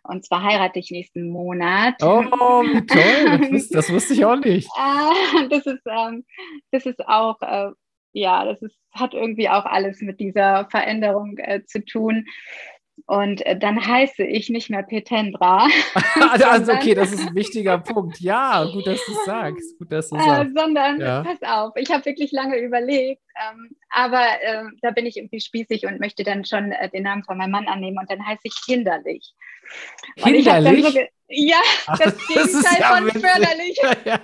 [0.09, 1.95] Und zwar heirate ich nächsten Monat.
[2.03, 2.23] Oh,
[2.63, 3.39] wie toll.
[3.39, 4.69] Das, wusste, das wusste ich auch nicht.
[4.75, 6.25] Äh, das, ist, ähm,
[6.71, 7.73] das ist auch, äh,
[8.13, 12.25] ja, das ist, hat irgendwie auch alles mit dieser Veränderung äh, zu tun.
[13.05, 15.69] Und äh, dann heiße ich nicht mehr Petendra.
[16.33, 18.19] also, okay, das ist ein wichtiger Punkt.
[18.19, 19.79] Ja, gut, dass du sagst.
[19.79, 20.57] Gut, dass du äh, sagst.
[20.57, 21.23] sondern, ja.
[21.23, 25.85] pass auf, ich habe wirklich lange überlegt, ähm, aber äh, da bin ich irgendwie spießig
[25.85, 29.35] und möchte dann schon den Namen von meinem Mann annehmen und dann heiße ich Hinderlich.
[30.17, 30.85] Hinderlich?
[30.85, 31.01] So
[31.31, 33.79] ja, Ach, das, das Gegenteil ja von förderlich.
[34.05, 34.21] Ja,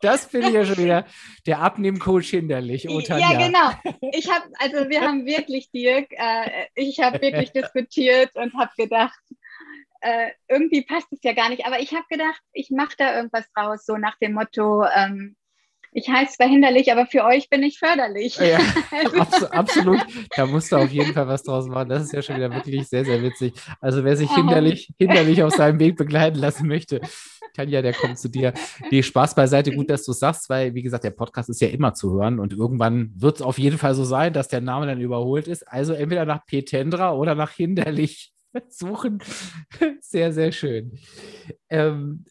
[0.00, 1.06] das finde ich ja schon wieder
[1.46, 2.88] der Abnehmcoach hinderlich.
[2.88, 3.70] Oh, ja, genau.
[4.12, 9.20] Ich habe, also wir haben wirklich, Dirk, äh, ich habe wirklich diskutiert und habe gedacht,
[10.00, 11.66] äh, irgendwie passt es ja gar nicht.
[11.66, 15.36] Aber ich habe gedacht, ich mache da irgendwas draus, so nach dem Motto, ähm,
[15.92, 18.36] ich heiße zwar hinderlich, aber für euch bin ich förderlich.
[18.36, 18.58] Ja,
[19.18, 20.00] abs absolut.
[20.36, 21.88] Da musst du auf jeden Fall was draus machen.
[21.88, 23.54] Das ist ja schon wieder wirklich sehr, sehr witzig.
[23.80, 27.00] Also wer sich hinderlich, hinderlich auf seinem Weg begleiten lassen möchte,
[27.54, 28.52] Tanja, der kommt zu dir.
[28.90, 29.72] Nee, Spaß beiseite.
[29.72, 32.38] Gut, dass du es sagst, weil, wie gesagt, der Podcast ist ja immer zu hören
[32.38, 35.66] und irgendwann wird es auf jeden Fall so sein, dass der Name dann überholt ist.
[35.66, 38.32] Also entweder nach Petendra oder nach hinderlich
[38.68, 39.22] suchen.
[40.00, 40.98] Sehr, sehr schön.
[41.68, 42.24] Ähm,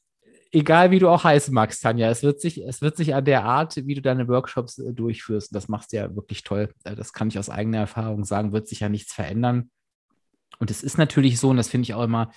[0.51, 3.45] egal wie du auch heißen magst, Tanja, es wird sich, es wird sich an der
[3.45, 6.69] Art, wie du deine Workshops äh, durchführst, das machst du ja wirklich toll.
[6.83, 9.69] Äh, das kann ich aus eigener Erfahrung sagen, wird sich ja nichts verändern.
[10.59, 12.31] Und es ist natürlich so, und das finde ich auch immer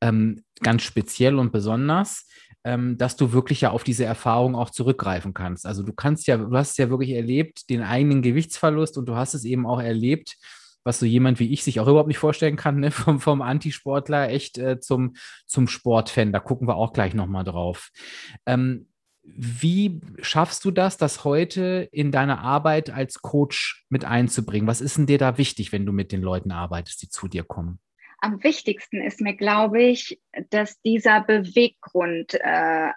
[0.00, 2.26] ähm, ganz speziell und besonders,
[2.64, 5.66] ähm, dass du wirklich ja auf diese Erfahrung auch zurückgreifen kannst.
[5.66, 9.16] Also du kannst ja, du hast es ja wirklich erlebt, den eigenen Gewichtsverlust und du
[9.16, 10.36] hast es eben auch erlebt,
[10.84, 12.90] was so jemand wie ich sich auch überhaupt nicht vorstellen kann, ne?
[12.92, 15.14] vom, vom Antisportler echt äh, zum,
[15.46, 16.32] zum Sportfan.
[16.32, 17.90] Da gucken wir auch gleich nochmal drauf.
[18.46, 18.86] Ähm,
[19.24, 24.68] wie schaffst du das, das heute in deine Arbeit als Coach mit einzubringen?
[24.68, 27.42] Was ist denn dir da wichtig, wenn du mit den Leuten arbeitest, die zu dir
[27.42, 27.80] kommen?
[28.18, 30.20] Am wichtigsten ist mir, glaube ich,
[30.50, 32.90] dass dieser Beweggrund äh,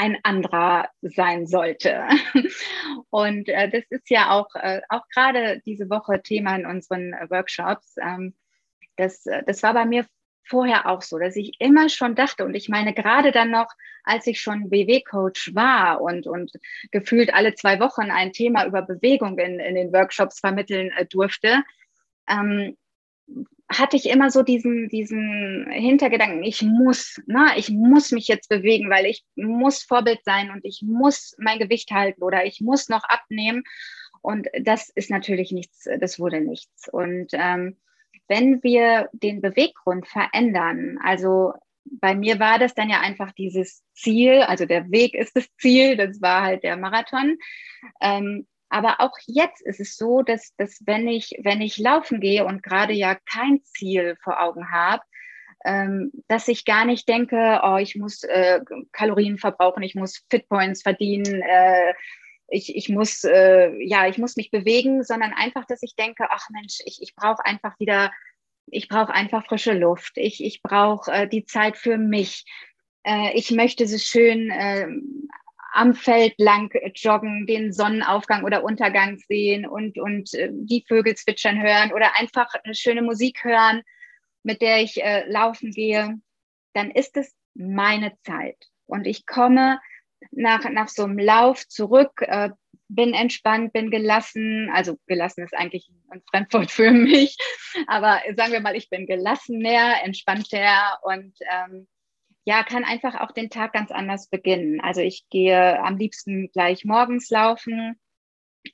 [0.00, 2.08] ein anderer sein sollte.
[3.10, 7.96] Und äh, das ist ja auch, äh, auch gerade diese Woche Thema in unseren Workshops.
[8.00, 8.34] Ähm,
[8.96, 10.06] das, äh, das war bei mir
[10.44, 13.68] vorher auch so, dass ich immer schon dachte, und ich meine, gerade dann noch,
[14.02, 16.50] als ich schon BW-Coach war und, und
[16.90, 21.62] gefühlt alle zwei Wochen ein Thema über Bewegung in, in den Workshops vermitteln äh, durfte,
[22.26, 22.74] ähm,
[23.70, 28.90] hatte ich immer so diesen, diesen Hintergedanken, ich muss, ne, ich muss mich jetzt bewegen,
[28.90, 33.04] weil ich muss Vorbild sein und ich muss mein Gewicht halten oder ich muss noch
[33.04, 33.62] abnehmen.
[34.22, 36.88] Und das ist natürlich nichts, das wurde nichts.
[36.92, 37.76] Und ähm,
[38.28, 41.54] wenn wir den Beweggrund verändern, also
[41.84, 45.96] bei mir war das dann ja einfach dieses Ziel, also der Weg ist das Ziel,
[45.96, 47.38] das war halt der Marathon.
[48.00, 52.44] Ähm, aber auch jetzt ist es so, dass, dass wenn ich, wenn ich laufen gehe
[52.44, 55.02] und gerade ja kein Ziel vor Augen habe,
[55.64, 58.60] ähm, dass ich gar nicht denke, oh, ich muss äh,
[58.92, 61.92] Kalorien verbrauchen, ich muss Fitpoints verdienen, äh,
[62.48, 66.48] ich, ich muss, äh, ja, ich muss mich bewegen, sondern einfach, dass ich denke, ach
[66.50, 68.12] Mensch, ich, ich brauche einfach wieder,
[68.66, 72.44] ich brauche einfach frische Luft, ich, ich brauche äh, die Zeit für mich.
[73.04, 74.88] Äh, ich möchte so schön äh,
[75.72, 81.62] am Feld lang joggen, den Sonnenaufgang oder Untergang sehen und, und äh, die Vögel zwitschern
[81.62, 83.82] hören oder einfach eine schöne Musik hören,
[84.42, 86.18] mit der ich äh, laufen gehe,
[86.72, 88.56] dann ist es meine Zeit.
[88.86, 89.80] Und ich komme
[90.30, 92.50] nach, nach so einem Lauf zurück, äh,
[92.88, 94.70] bin entspannt, bin gelassen.
[94.72, 97.36] Also gelassen ist eigentlich ein Fremdwort für mich.
[97.86, 101.86] Aber sagen wir mal, ich bin gelassener, entspannter und ähm,
[102.50, 104.80] ja, kann einfach auch den Tag ganz anders beginnen.
[104.80, 107.94] Also ich gehe am liebsten gleich morgens laufen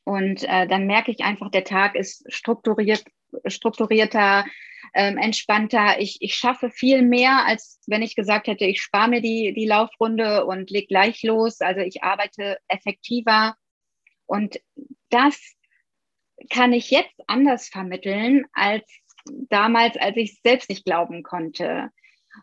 [0.04, 3.04] und äh, dann merke ich einfach, der Tag ist strukturiert,
[3.44, 4.46] strukturierter,
[4.94, 6.00] ähm, entspannter.
[6.00, 9.66] Ich, ich schaffe viel mehr, als wenn ich gesagt hätte, ich spare mir die, die
[9.66, 11.60] Laufrunde und leg gleich los.
[11.60, 13.56] Also ich arbeite effektiver.
[14.24, 14.58] Und
[15.10, 15.38] das
[16.48, 18.90] kann ich jetzt anders vermitteln als
[19.50, 21.90] damals, als ich es selbst nicht glauben konnte.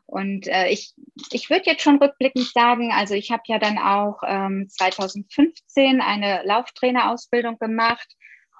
[0.05, 0.93] Und äh, ich,
[1.31, 6.43] ich würde jetzt schon rückblickend sagen, also ich habe ja dann auch ähm, 2015 eine
[6.45, 8.07] Lauftrainerausbildung gemacht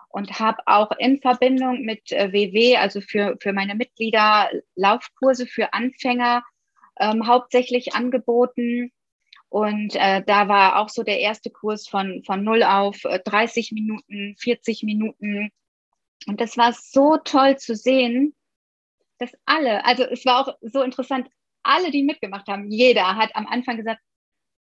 [0.10, 5.74] und habe auch in Verbindung mit äh, WW, also für, für meine Mitglieder, Laufkurse für
[5.74, 6.44] Anfänger
[7.00, 8.92] ähm, hauptsächlich angeboten.
[9.50, 13.72] Und äh, da war auch so der erste Kurs von, von 0 auf äh, 30
[13.72, 15.50] Minuten, 40 Minuten.
[16.28, 18.36] Und das war so toll zu sehen,
[19.24, 21.28] dass alle, also es war auch so interessant,
[21.64, 24.02] alle, die mitgemacht haben, jeder hat am Anfang gesagt,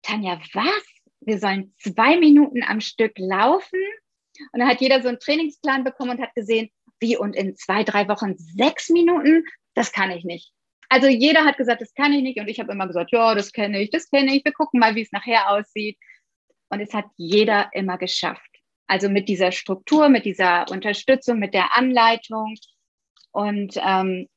[0.04, 0.84] Tanja, was?
[1.22, 3.80] Wir sollen zwei Minuten am Stück laufen?
[4.52, 7.84] Und dann hat jeder so einen Trainingsplan bekommen und hat gesehen, wie und in zwei,
[7.84, 10.52] drei Wochen sechs Minuten, das kann ich nicht.
[10.90, 12.40] Also jeder hat gesagt, das kann ich nicht.
[12.40, 14.46] Und ich habe immer gesagt, ja, das kenne ich, das kenne ich.
[14.46, 15.98] Wir gucken mal, wie es nachher aussieht.
[16.70, 18.50] Und es hat jeder immer geschafft.
[18.88, 22.56] Also mit dieser Struktur, mit dieser Unterstützung, mit der Anleitung.
[23.32, 24.28] Und ähm,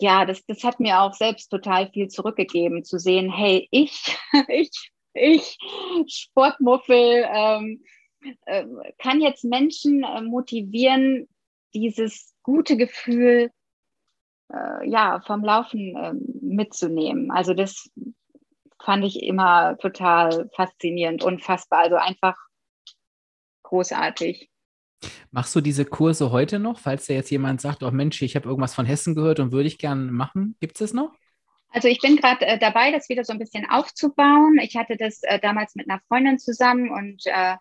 [0.00, 4.16] ja, das, das hat mir auch selbst total viel zurückgegeben, zu sehen, hey, ich,
[4.48, 4.70] ich,
[5.14, 5.58] ich,
[6.06, 7.82] Sportmuffel, ähm,
[8.46, 8.64] äh,
[8.98, 11.28] kann jetzt Menschen äh, motivieren,
[11.74, 13.50] dieses gute Gefühl
[14.52, 17.30] äh, ja, vom Laufen äh, mitzunehmen.
[17.30, 17.90] Also das
[18.82, 22.36] fand ich immer total faszinierend, unfassbar, also einfach
[23.64, 24.50] großartig.
[25.30, 28.48] Machst du diese Kurse heute noch, falls da jetzt jemand sagt, oh Mensch, ich habe
[28.48, 30.56] irgendwas von Hessen gehört und würde ich gerne machen?
[30.60, 31.12] Gibt es es noch?
[31.70, 34.58] Also ich bin gerade äh, dabei, das wieder so ein bisschen aufzubauen.
[34.62, 37.56] Ich hatte das äh, damals mit einer Freundin zusammen und äh,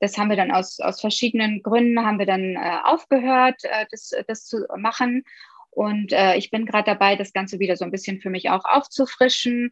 [0.00, 4.12] das haben wir dann aus, aus verschiedenen Gründen haben wir dann äh, aufgehört, äh, das,
[4.26, 5.24] das zu machen.
[5.70, 8.64] Und äh, ich bin gerade dabei, das Ganze wieder so ein bisschen für mich auch
[8.64, 9.70] aufzufrischen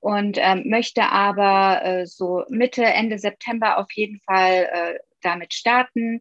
[0.00, 6.20] und ähm, möchte aber so Mitte, Ende September auf jeden Fall damit starten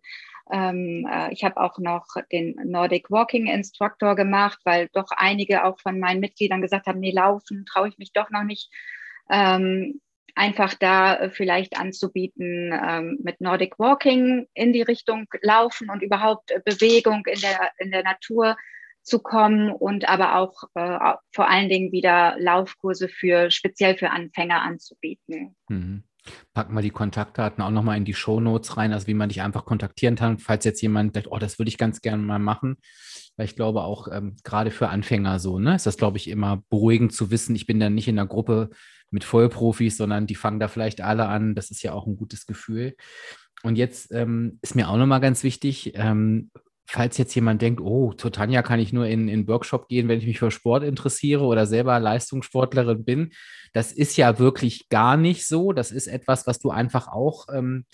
[0.51, 5.79] ähm, äh, ich habe auch noch den Nordic Walking Instructor gemacht, weil doch einige auch
[5.79, 8.71] von meinen Mitgliedern gesagt haben, nee, laufen traue ich mich doch noch nicht.
[9.29, 10.01] Ähm,
[10.35, 16.51] einfach da äh, vielleicht anzubieten, ähm, mit Nordic Walking in die Richtung laufen und überhaupt
[16.51, 18.57] äh, Bewegung in der, in der Natur
[19.03, 24.61] zu kommen und aber auch äh, vor allen Dingen wieder Laufkurse für speziell für Anfänger
[24.61, 25.55] anzubieten.
[25.69, 26.03] Mhm.
[26.53, 29.41] Packen wir die Kontaktdaten auch nochmal in die Show Notes rein, also wie man dich
[29.41, 32.78] einfach kontaktieren kann, falls jetzt jemand denkt, oh, das würde ich ganz gerne mal machen.
[33.38, 36.63] Weil ich glaube auch, ähm, gerade für Anfänger so, ne, ist das, glaube ich, immer
[36.69, 38.69] beruhigend zu wissen, ich bin dann nicht in der Gruppe
[39.11, 41.53] mit Vollprofis, sondern die fangen da vielleicht alle an.
[41.53, 42.95] Das ist ja auch ein gutes Gefühl.
[43.63, 46.49] Und jetzt ähm, ist mir auch nochmal ganz wichtig, ähm,
[46.86, 50.19] falls jetzt jemand denkt, oh, zu Tanja kann ich nur in in Workshop gehen, wenn
[50.19, 53.32] ich mich für Sport interessiere oder selber Leistungssportlerin bin.
[53.73, 55.71] Das ist ja wirklich gar nicht so.
[55.73, 57.86] Das ist etwas, was du einfach auch ähm,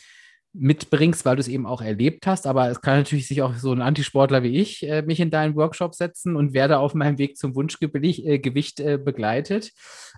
[0.54, 2.48] mitbringst, weil du es eben auch erlebt hast.
[2.48, 5.56] Aber es kann natürlich sich auch so ein Antisportler wie ich äh, mich in deinen
[5.56, 9.72] Workshop setzen und werde auf meinem Weg zum Wunschgewicht äh, begleitet.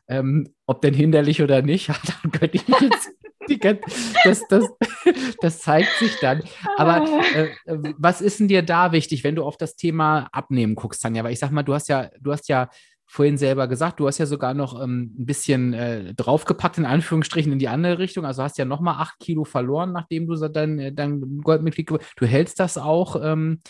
[0.07, 1.89] Ähm, ob denn hinderlich oder nicht,
[2.23, 3.09] dann könnte ich mich jetzt
[3.57, 4.65] das, das,
[5.41, 6.43] das zeigt sich dann.
[6.77, 10.75] Aber äh, äh, was ist denn dir da wichtig, wenn du auf das Thema Abnehmen
[10.75, 11.23] guckst, Tanja?
[11.23, 12.69] Weil ich sag mal, du hast ja, du hast ja
[13.11, 17.51] vorhin selber gesagt, du hast ja sogar noch ähm, ein bisschen äh, draufgepackt, in Anführungsstrichen,
[17.51, 18.23] in die andere Richtung.
[18.23, 22.59] Also hast ja nochmal acht Kilo verloren, nachdem du dein, äh, dein Goldmitglied Du hältst
[22.59, 23.19] das auch.
[23.21, 23.61] Ähm,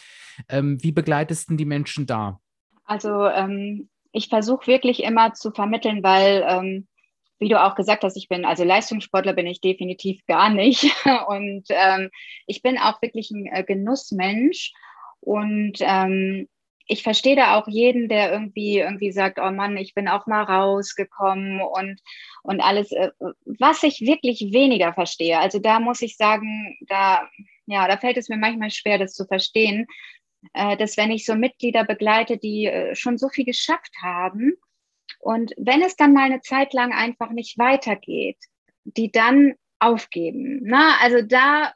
[0.50, 2.40] ähm, wie begleitest du die Menschen da?
[2.84, 6.88] Also ähm, ich versuche wirklich immer zu vermitteln, weil ähm,
[7.40, 10.84] wie du auch gesagt hast, ich bin, also Leistungssportler bin ich definitiv gar nicht.
[11.28, 12.10] Und ähm,
[12.46, 14.74] ich bin auch wirklich ein äh, Genussmensch.
[15.22, 16.48] Und ähm,
[16.92, 20.44] ich verstehe da auch jeden, der irgendwie irgendwie sagt, oh Mann, ich bin auch mal
[20.44, 22.02] rausgekommen und
[22.42, 23.12] und alles, äh,
[23.46, 25.40] was ich wirklich weniger verstehe.
[25.40, 27.30] Also da muss ich sagen, da
[27.68, 29.86] ja, da fällt es mir manchmal schwer, das zu verstehen,
[30.54, 34.54] äh, dass wenn ich so Mitglieder begleite, die äh, schon so viel geschafft haben
[35.20, 38.38] und wenn es dann mal eine Zeit lang einfach nicht weitergeht,
[38.84, 40.62] die dann aufgeben.
[40.64, 41.74] Na, also da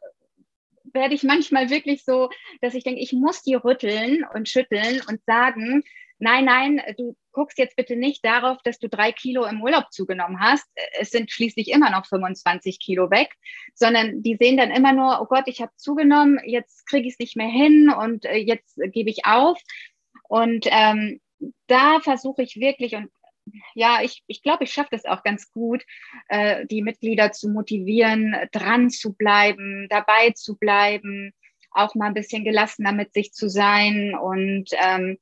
[0.93, 2.29] werde ich manchmal wirklich so,
[2.61, 5.83] dass ich denke, ich muss die rütteln und schütteln und sagen,
[6.19, 10.39] nein, nein, du guckst jetzt bitte nicht darauf, dass du drei Kilo im Urlaub zugenommen
[10.39, 10.65] hast.
[10.99, 13.29] Es sind schließlich immer noch 25 Kilo weg,
[13.73, 17.19] sondern die sehen dann immer nur, oh Gott, ich habe zugenommen, jetzt kriege ich es
[17.19, 19.59] nicht mehr hin und äh, jetzt gebe ich auf.
[20.29, 21.19] Und ähm,
[21.67, 23.09] da versuche ich wirklich und
[23.75, 25.83] ja, ich, ich glaube, ich schaffe das auch ganz gut,
[26.29, 31.33] äh, die Mitglieder zu motivieren, dran zu bleiben, dabei zu bleiben,
[31.71, 35.17] auch mal ein bisschen gelassener mit sich zu sein und ähm,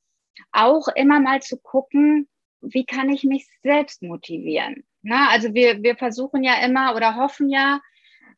[0.52, 2.28] auch immer mal zu gucken,
[2.62, 4.84] wie kann ich mich selbst motivieren.
[5.02, 7.82] Na, also wir, wir versuchen ja immer oder hoffen ja,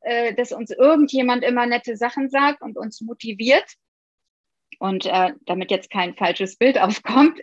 [0.02, 3.66] äh, dass uns irgendjemand immer nette Sachen sagt und uns motiviert.
[4.80, 7.40] Und äh, damit jetzt kein falsches Bild aufkommt,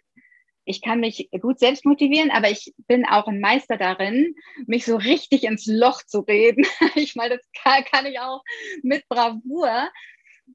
[0.65, 4.35] ich kann mich gut selbst motivieren, aber ich bin auch ein Meister darin,
[4.67, 6.65] mich so richtig ins Loch zu reden.
[6.95, 8.43] ich meine, das kann, kann ich auch
[8.83, 9.91] mit Bravour.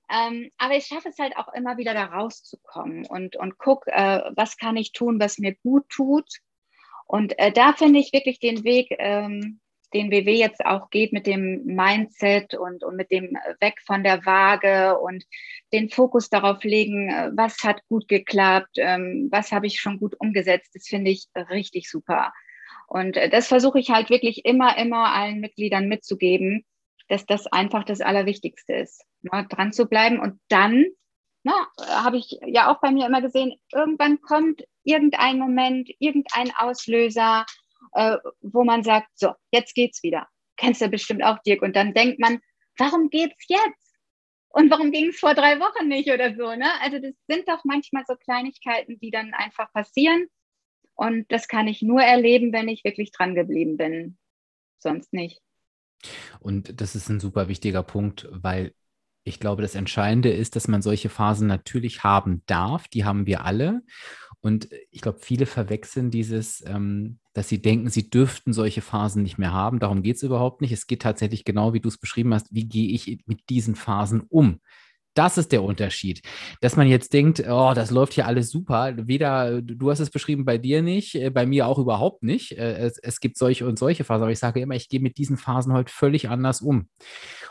[0.09, 4.21] Ähm, aber ich schaffe es halt auch immer wieder da rauszukommen und, und guck, äh,
[4.35, 6.29] was kann ich tun, was mir gut tut.
[7.07, 9.59] Und äh, da finde ich wirklich den Weg, ähm,
[9.93, 14.25] den WW jetzt auch geht mit dem Mindset und, und mit dem Weg von der
[14.25, 15.23] Waage und
[15.73, 20.15] den Fokus darauf legen, äh, was hat gut geklappt, ähm, was habe ich schon gut
[20.19, 22.31] umgesetzt, das finde ich richtig super.
[22.87, 26.65] Und äh, das versuche ich halt wirklich immer, immer allen Mitgliedern mitzugeben,
[27.07, 30.19] dass das einfach das Allerwichtigste ist, ne, dran zu bleiben.
[30.19, 30.85] Und dann,
[31.43, 37.45] na, habe ich ja auch bei mir immer gesehen, irgendwann kommt irgendein Moment, irgendein Auslöser,
[37.93, 40.27] äh, wo man sagt, so, jetzt geht's wieder.
[40.57, 41.61] Kennst du bestimmt auch, Dirk.
[41.61, 42.39] Und dann denkt man,
[42.77, 43.85] warum geht's jetzt?
[44.49, 46.55] Und warum ging es vor drei Wochen nicht oder so?
[46.55, 46.69] Ne?
[46.81, 50.27] Also das sind doch manchmal so Kleinigkeiten, die dann einfach passieren.
[50.93, 54.17] Und das kann ich nur erleben, wenn ich wirklich dran geblieben bin.
[54.79, 55.41] Sonst nicht.
[56.39, 58.73] Und das ist ein super wichtiger Punkt, weil
[59.25, 62.87] ich glaube, das Entscheidende ist, dass man solche Phasen natürlich haben darf.
[62.87, 63.81] Die haben wir alle.
[64.39, 69.37] Und ich glaube, viele verwechseln dieses, ähm, dass sie denken, sie dürften solche Phasen nicht
[69.37, 69.79] mehr haben.
[69.79, 70.71] Darum geht es überhaupt nicht.
[70.71, 74.21] Es geht tatsächlich genau, wie du es beschrieben hast, wie gehe ich mit diesen Phasen
[74.21, 74.61] um?
[75.15, 76.21] Das ist der Unterschied.
[76.59, 78.93] Dass man jetzt denkt, oh, das läuft hier alles super.
[78.95, 82.51] Weder, du hast es beschrieben, bei dir nicht, äh, bei mir auch überhaupt nicht.
[82.51, 85.17] Äh, es, es gibt solche und solche Phasen, aber ich sage immer, ich gehe mit
[85.17, 86.89] diesen Phasen heute völlig anders um.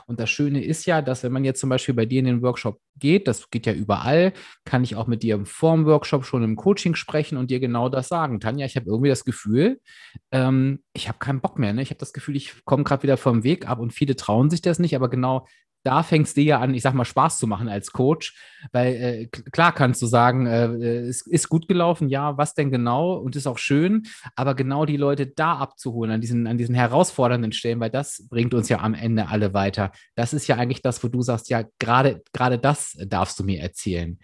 [0.06, 2.42] Und das Schöne ist ja, dass wenn man jetzt zum Beispiel bei dir in den
[2.42, 4.34] Workshop geht, das geht ja überall,
[4.66, 8.08] kann ich auch mit dir vorm Workshop schon im Coaching sprechen und dir genau das
[8.08, 8.40] sagen.
[8.40, 9.80] Tanja, ich habe irgendwie das Gefühl,
[10.32, 11.72] ähm, ich habe keinen Bock mehr.
[11.72, 11.80] Ne?
[11.80, 14.60] Ich habe das Gefühl, ich komme gerade wieder vom Weg ab und viele trauen sich
[14.60, 15.46] das nicht, aber genau
[15.84, 18.34] da fängst du ja an, ich sag mal, Spaß zu machen als Coach,
[18.72, 20.66] weil äh, klar kannst du sagen, äh,
[21.06, 24.04] es ist gut gelaufen, ja, was denn genau und ist auch schön,
[24.34, 28.54] aber genau die Leute da abzuholen, an diesen, an diesen herausfordernden Stellen, weil das bringt
[28.54, 29.92] uns ja am Ende alle weiter.
[30.14, 33.60] Das ist ja eigentlich das, wo du sagst, ja, gerade, gerade das darfst du mir
[33.60, 34.18] erzählen.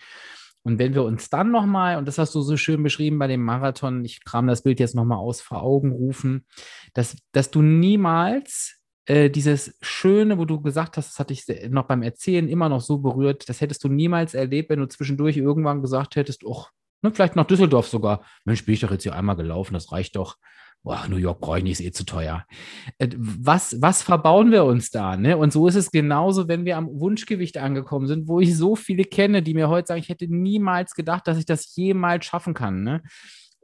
[0.62, 3.42] Und wenn wir uns dann nochmal, und das hast du so schön beschrieben bei dem
[3.42, 6.46] Marathon, ich kram das Bild jetzt nochmal aus vor Augen rufen,
[6.92, 11.86] dass, dass du niemals äh, dieses Schöne, wo du gesagt hast, das hatte ich noch
[11.86, 15.82] beim Erzählen immer noch so berührt, das hättest du niemals erlebt, wenn du zwischendurch irgendwann
[15.82, 16.64] gesagt hättest, oh,
[17.02, 18.24] ne, vielleicht nach Düsseldorf sogar.
[18.44, 20.36] Mensch, bin ich doch jetzt hier einmal gelaufen, das reicht doch.
[20.82, 22.46] Boah, New York brauche ich nicht, ist eh zu teuer.
[22.98, 25.16] Äh, was, was verbauen wir uns da?
[25.16, 25.36] Ne?
[25.36, 29.04] Und so ist es genauso, wenn wir am Wunschgewicht angekommen sind, wo ich so viele
[29.04, 32.82] kenne, die mir heute sagen, ich hätte niemals gedacht, dass ich das jemals schaffen kann.
[32.82, 33.02] Ne?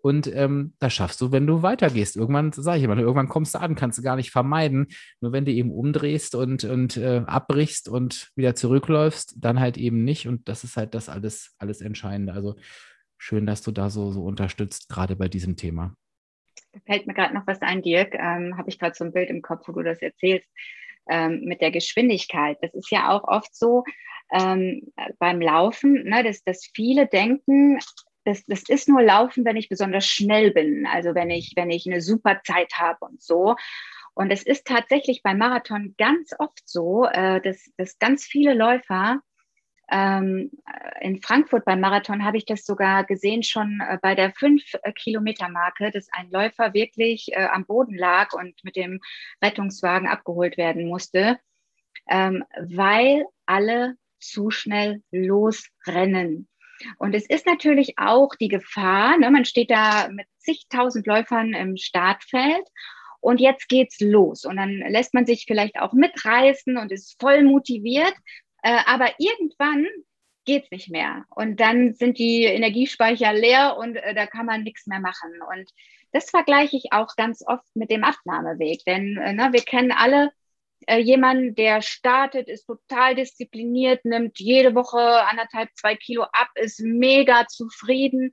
[0.07, 2.15] Und ähm, das schaffst du, wenn du weitergehst.
[2.15, 4.87] Irgendwann, sage ich immer, irgendwann kommst du an, kannst du gar nicht vermeiden.
[5.21, 10.05] Nur wenn du eben umdrehst und, und äh, abbrichst und wieder zurückläufst, dann halt eben
[10.05, 10.29] nicht.
[10.29, 12.35] Und das ist halt das alles, alles Entscheidende.
[12.35, 12.55] Also
[13.19, 15.97] schön, dass du da so, so unterstützt, gerade bei diesem Thema.
[16.71, 18.15] Da fällt mir gerade noch was ein, Dirk.
[18.15, 20.49] Ähm, Habe ich gerade so ein Bild im Kopf, wo du das erzählst,
[21.11, 22.59] ähm, mit der Geschwindigkeit.
[22.63, 23.83] Das ist ja auch oft so
[24.33, 24.83] ähm,
[25.19, 27.81] beim Laufen, ne, dass, dass viele denken,
[28.27, 31.87] das, das ist nur Laufen, wenn ich besonders schnell bin, also wenn ich, wenn ich
[31.87, 33.57] eine super Zeit habe und so.
[34.15, 39.21] Und es ist tatsächlich beim Marathon ganz oft so, äh, dass, dass ganz viele Läufer
[39.89, 40.51] ähm,
[41.01, 46.09] in Frankfurt beim Marathon habe ich das sogar gesehen, schon äh, bei der 5-Kilometer-Marke, dass
[46.13, 49.01] ein Läufer wirklich äh, am Boden lag und mit dem
[49.43, 51.39] Rettungswagen abgeholt werden musste,
[52.09, 56.49] ähm, weil alle zu schnell losrennen.
[56.99, 61.77] Und es ist natürlich auch die Gefahr, ne, man steht da mit zigtausend Läufern im
[61.77, 62.67] Startfeld
[63.21, 64.45] und jetzt geht's los.
[64.45, 68.15] Und dann lässt man sich vielleicht auch mitreißen und ist voll motiviert.
[68.63, 69.87] Äh, aber irgendwann
[70.45, 71.25] geht's nicht mehr.
[71.31, 75.31] Und dann sind die Energiespeicher leer und äh, da kann man nichts mehr machen.
[75.51, 75.71] Und
[76.13, 78.85] das vergleiche ich auch ganz oft mit dem Abnahmeweg.
[78.87, 80.31] Denn äh, ne, wir kennen alle
[80.87, 86.81] äh, jemand, der startet, ist total diszipliniert, nimmt jede Woche anderthalb, zwei Kilo ab, ist
[86.81, 88.33] mega zufrieden.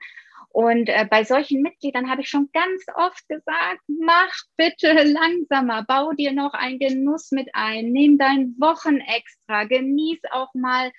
[0.49, 6.11] Und äh, bei solchen Mitgliedern habe ich schon ganz oft gesagt, mach bitte langsamer, bau
[6.11, 10.91] dir noch einen Genuss mit ein, nimm dein Wochen extra, genieß auch mal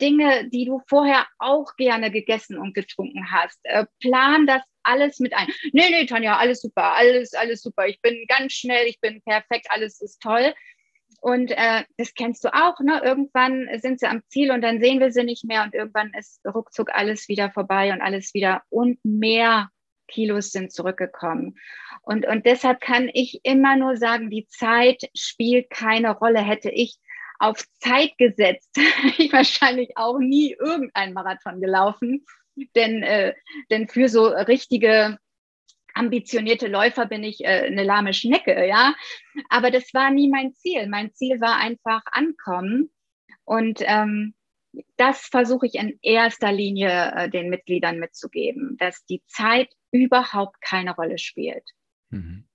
[0.00, 3.58] Dinge, die du vorher auch gerne gegessen und getrunken hast.
[3.64, 5.48] Äh, plan das alles mit ein.
[5.72, 7.86] Nee, nee, Tanja, alles super, alles, alles super.
[7.88, 10.54] Ich bin ganz schnell, ich bin perfekt, alles ist toll.
[11.20, 13.02] Und äh, das kennst du auch, ne?
[13.04, 16.40] Irgendwann sind sie am Ziel und dann sehen wir sie nicht mehr und irgendwann ist
[16.46, 19.68] ruckzuck alles wieder vorbei und alles wieder und mehr
[20.10, 21.58] Kilos sind zurückgekommen.
[22.02, 26.40] Und, und deshalb kann ich immer nur sagen, die Zeit spielt keine Rolle.
[26.40, 26.98] Hätte ich
[27.38, 28.76] auf Zeit gesetzt,
[29.18, 32.24] ich wahrscheinlich auch nie irgendein Marathon gelaufen.
[32.74, 33.34] Denn, äh,
[33.70, 35.18] denn für so richtige
[35.94, 38.94] ambitionierte Läufer bin ich äh, eine lahme Schnecke, ja.
[39.48, 40.88] Aber das war nie mein Ziel.
[40.88, 42.90] Mein Ziel war einfach ankommen.
[43.44, 44.34] Und ähm,
[44.96, 50.94] das versuche ich in erster Linie äh, den Mitgliedern mitzugeben, dass die Zeit überhaupt keine
[50.94, 51.64] Rolle spielt.
[52.10, 52.46] Mhm.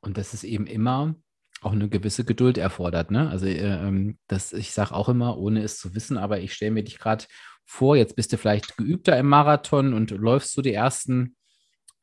[0.00, 1.14] Und das ist eben immer
[1.62, 3.10] auch eine gewisse Geduld erfordert.
[3.10, 3.28] Ne?
[3.30, 6.72] Also äh, ähm, das, ich sage auch immer, ohne es zu wissen, aber ich stelle
[6.72, 7.24] mir dich gerade
[7.64, 11.36] vor, jetzt bist du vielleicht geübter im Marathon und läufst so die ersten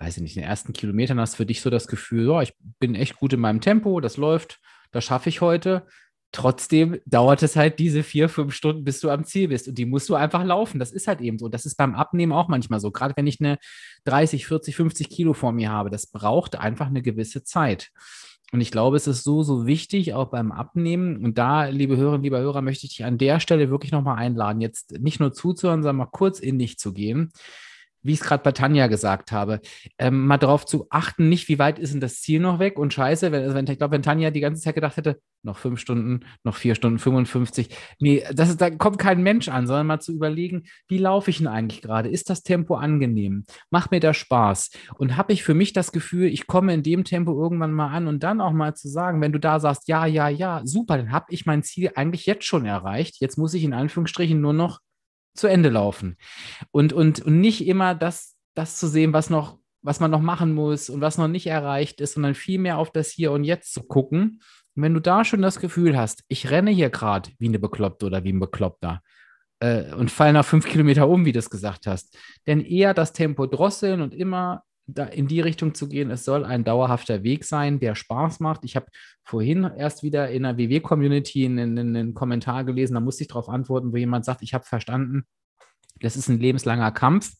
[0.01, 2.41] weiß ich nicht, in den ersten Kilometern hast du für dich so das Gefühl, ja,
[2.41, 4.59] ich bin echt gut in meinem Tempo, das läuft,
[4.91, 5.85] das schaffe ich heute.
[6.33, 9.67] Trotzdem dauert es halt diese vier, fünf Stunden, bis du am Ziel bist.
[9.67, 10.79] Und die musst du einfach laufen.
[10.79, 11.49] Das ist halt eben so.
[11.49, 12.89] Das ist beim Abnehmen auch manchmal so.
[12.89, 13.57] Gerade wenn ich eine
[14.05, 17.89] 30, 40, 50 Kilo vor mir habe, das braucht einfach eine gewisse Zeit.
[18.53, 21.17] Und ich glaube, es ist so, so wichtig, auch beim Abnehmen.
[21.17, 24.61] Und da, liebe Hörerinnen, lieber Hörer, möchte ich dich an der Stelle wirklich nochmal einladen,
[24.61, 27.33] jetzt nicht nur zuzuhören, sondern mal kurz in dich zu gehen
[28.03, 29.61] wie ich es gerade bei Tanja gesagt habe,
[29.97, 32.93] ähm, mal darauf zu achten, nicht wie weit ist denn das Ziel noch weg und
[32.93, 35.79] scheiße, wenn, also wenn ich glaube, wenn Tanja die ganze Zeit gedacht hätte, noch fünf
[35.79, 39.99] Stunden, noch vier Stunden, 55, nee, das ist, da kommt kein Mensch an, sondern mal
[39.99, 42.09] zu überlegen, wie laufe ich denn eigentlich gerade?
[42.09, 43.45] Ist das Tempo angenehm?
[43.69, 44.71] Macht mir das Spaß?
[44.97, 48.07] Und habe ich für mich das Gefühl, ich komme in dem Tempo irgendwann mal an
[48.07, 51.11] und dann auch mal zu sagen, wenn du da sagst, ja, ja, ja, super, dann
[51.11, 53.17] habe ich mein Ziel eigentlich jetzt schon erreicht.
[53.19, 54.79] Jetzt muss ich in Anführungsstrichen nur noch
[55.33, 56.17] zu Ende laufen.
[56.71, 60.53] Und, und, und nicht immer das, das zu sehen, was noch, was man noch machen
[60.53, 63.83] muss und was noch nicht erreicht ist, sondern vielmehr auf das Hier und Jetzt zu
[63.83, 64.41] gucken.
[64.75, 68.05] Und wenn du da schon das Gefühl hast, ich renne hier gerade wie eine Bekloppte
[68.05, 69.01] oder wie ein Bekloppter
[69.59, 72.17] äh, und fall nach fünf Kilometer um, wie du es gesagt hast,
[72.47, 74.63] denn eher das Tempo drosseln und immer
[74.93, 76.11] da in die Richtung zu gehen.
[76.11, 78.63] Es soll ein dauerhafter Weg sein, der Spaß macht.
[78.63, 78.87] Ich habe
[79.23, 83.91] vorhin erst wieder in der WW-Community einen, einen Kommentar gelesen, da musste ich darauf antworten,
[83.91, 85.25] wo jemand sagt, ich habe verstanden,
[85.99, 87.33] das ist ein lebenslanger Kampf.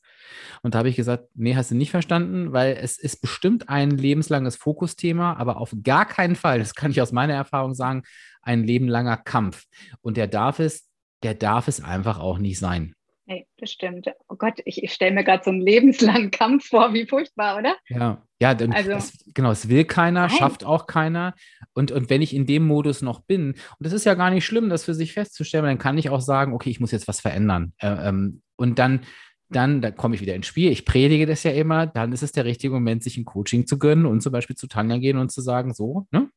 [0.62, 3.92] Und da habe ich gesagt, nee, hast du nicht verstanden, weil es ist bestimmt ein
[3.92, 8.04] lebenslanges Fokusthema, aber auf gar keinen Fall, das kann ich aus meiner Erfahrung sagen,
[8.42, 9.66] ein lebenlanger Kampf.
[10.02, 10.90] Und der darf es,
[11.24, 12.94] der darf es einfach auch nicht sein.
[13.26, 14.08] Nee, das stimmt.
[14.28, 17.76] Oh Gott, ich, ich stelle mir gerade so einen lebenslangen Kampf vor, wie furchtbar, oder?
[17.88, 20.38] Ja, ja, denn also, es, genau, es will keiner, nein.
[20.38, 21.36] schafft auch keiner.
[21.74, 24.46] Und, und wenn ich in dem Modus noch bin, und das ist ja gar nicht
[24.46, 27.22] schlimm, das für sich festzustellen, dann kann ich auch sagen, okay, ich muss jetzt was
[27.22, 27.74] verändern.
[27.78, 29.02] Äh, ähm, und dann,
[29.50, 30.72] dann, dann komme ich wieder ins Spiel.
[30.72, 33.78] Ich predige das ja immer, dann ist es der richtige Moment, sich ein Coaching zu
[33.78, 36.30] gönnen und zum Beispiel zu Tanja gehen und zu sagen, so, ne?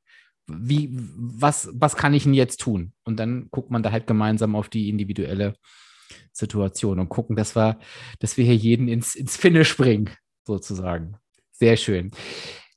[0.46, 2.92] Wie, was, was kann ich denn jetzt tun?
[3.02, 5.54] Und dann guckt man da halt gemeinsam auf die individuelle
[6.32, 7.78] Situation und gucken, dass wir,
[8.18, 10.10] dass wir hier jeden ins, ins Finish bringen,
[10.46, 11.16] sozusagen.
[11.52, 12.10] Sehr schön.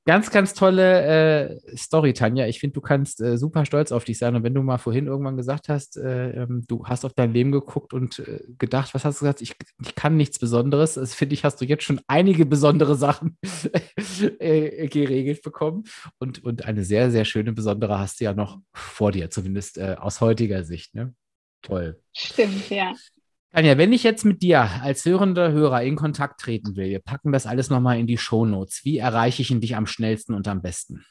[0.07, 2.47] Ganz, ganz tolle äh, Story, Tanja.
[2.47, 4.37] Ich finde, du kannst äh, super stolz auf dich sein.
[4.37, 7.51] Und wenn du mal vorhin irgendwann gesagt hast, äh, ähm, du hast auf dein Leben
[7.51, 9.41] geguckt und äh, gedacht, was hast du gesagt?
[9.41, 10.93] Ich, ich kann nichts Besonderes.
[10.93, 13.37] Das finde ich, hast du jetzt schon einige besondere Sachen
[14.39, 15.83] äh, geregelt bekommen.
[16.19, 19.97] Und, und eine sehr, sehr schöne besondere hast du ja noch vor dir, zumindest äh,
[19.99, 20.95] aus heutiger Sicht.
[20.95, 21.13] Ne?
[21.63, 21.99] Toll.
[22.15, 22.93] Stimmt, ja.
[23.51, 27.31] Tanja, wenn ich jetzt mit dir als hörender Hörer in Kontakt treten will, wir packen
[27.31, 28.81] das alles nochmal in die Shownotes.
[28.83, 31.05] Wie erreiche ich ihn dich am schnellsten und am besten?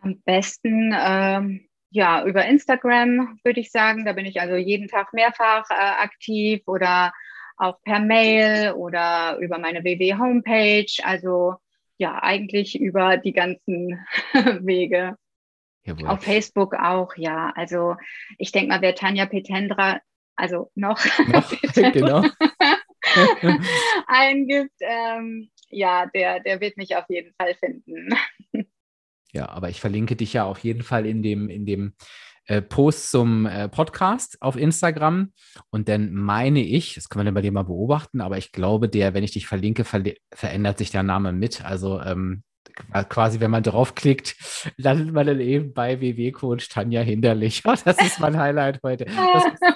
[0.00, 4.04] Am besten, ähm, ja, über Instagram würde ich sagen.
[4.04, 7.12] Da bin ich also jeden Tag mehrfach äh, aktiv oder
[7.56, 11.04] auch per Mail oder über meine WW-Homepage.
[11.04, 11.56] Also
[11.98, 14.00] ja, eigentlich über die ganzen
[14.62, 15.16] Wege.
[15.84, 16.08] Jawohl.
[16.08, 17.52] Auf Facebook auch, ja.
[17.54, 17.96] Also
[18.38, 20.00] ich denke mal, wer Tanja Petendra
[20.36, 21.50] also noch, noch
[21.92, 22.24] genau.
[24.06, 28.08] eingibt, ähm, ja, der, der wird mich auf jeden Fall finden.
[29.34, 31.94] Ja, aber ich verlinke dich ja auf jeden Fall in dem, in dem
[32.44, 35.32] äh, Post zum äh, Podcast auf Instagram.
[35.70, 38.90] Und dann meine ich, das können wir dann bei dir mal beobachten, aber ich glaube,
[38.90, 40.02] der, wenn ich dich verlinke, ver
[40.34, 41.64] verändert sich der Name mit.
[41.64, 42.42] Also ähm,
[43.08, 44.36] quasi, wenn man draufklickt,
[44.76, 47.62] landet man dann eben bei WW-Coach Tanja Hinderlich.
[47.72, 49.04] Oh, das ist mein Highlight heute.
[49.04, 49.16] Das,
[49.60, 49.70] das,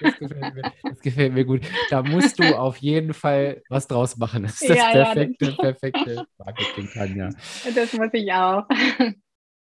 [0.00, 1.62] das, gefällt mir, das, gefällt mir, gut.
[1.90, 4.42] Da musst du auf jeden Fall was draus machen.
[4.42, 7.30] Das ist das ja, perfekte, ja, perfekte Marketing, Tanja.
[7.74, 8.64] Das muss ich auch.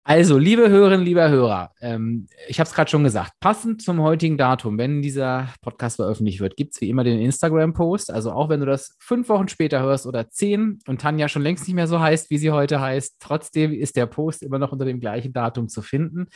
[0.08, 4.38] Also, liebe Hörerinnen, lieber Hörer, ähm, ich habe es gerade schon gesagt, passend zum heutigen
[4.38, 8.12] Datum, wenn dieser Podcast veröffentlicht wird, gibt es wie immer den Instagram-Post.
[8.12, 11.66] Also auch wenn du das fünf Wochen später hörst oder zehn und Tanja schon längst
[11.66, 14.84] nicht mehr so heißt, wie sie heute heißt, trotzdem ist der Post immer noch unter
[14.84, 16.28] dem gleichen Datum zu finden.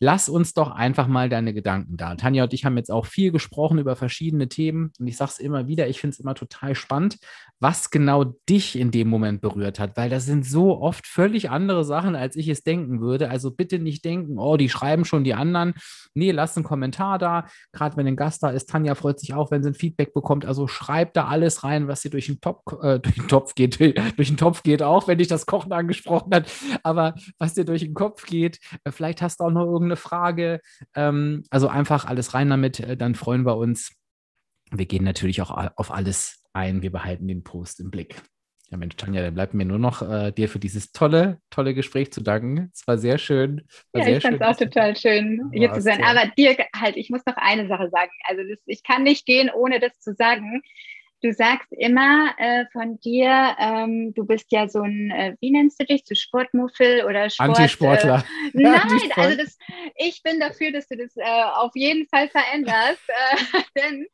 [0.00, 2.16] Lass uns doch einfach mal deine Gedanken da.
[2.16, 5.38] Tanja und ich haben jetzt auch viel gesprochen über verschiedene Themen und ich sage es
[5.38, 7.18] immer wieder, ich finde es immer total spannend,
[7.60, 11.84] was genau dich in dem Moment berührt hat, weil das sind so oft völlig andere
[11.84, 13.30] Sachen, als ich es denken würde würde.
[13.30, 15.74] Also bitte nicht denken, oh, die schreiben schon die anderen.
[16.14, 17.46] Nee, lasst einen Kommentar da.
[17.72, 20.46] Gerade wenn ein Gast da ist, Tanja freut sich auch, wenn sie ein Feedback bekommt.
[20.46, 23.78] Also schreibt da alles rein, was dir durch den, Top, äh, durch den Topf geht.
[24.16, 26.50] durch den Topf geht auch, wenn dich das Kochen angesprochen hat.
[26.82, 30.60] Aber was dir durch den Kopf geht, äh, vielleicht hast du auch noch irgendeine Frage.
[30.94, 33.92] Ähm, also einfach alles rein damit, äh, dann freuen wir uns.
[34.70, 36.80] Wir gehen natürlich auch auf alles ein.
[36.80, 38.22] Wir behalten den Post im Blick.
[38.72, 42.10] Ja, Mensch, Tanja, dann bleibt mir nur noch äh, dir für dieses tolle, tolle Gespräch
[42.10, 42.70] zu danken.
[42.72, 43.68] Es war sehr schön.
[43.92, 46.02] War ja, sehr ich fand es auch total schön, hier zu sein.
[46.02, 48.10] Aber dir halt, ich muss noch eine Sache sagen.
[48.24, 50.62] Also das, ich kann nicht gehen, ohne das zu sagen.
[51.22, 55.80] Du sagst immer äh, von dir, ähm, du bist ja so ein, äh, wie nennst
[55.80, 58.24] du dich, so Sportmuffel oder Sport, Antisportler.
[58.54, 59.18] Äh, nein, Antisport.
[59.18, 59.58] also das,
[59.96, 61.22] ich bin dafür, dass du das äh,
[61.54, 64.06] auf jeden Fall veränderst, äh, denn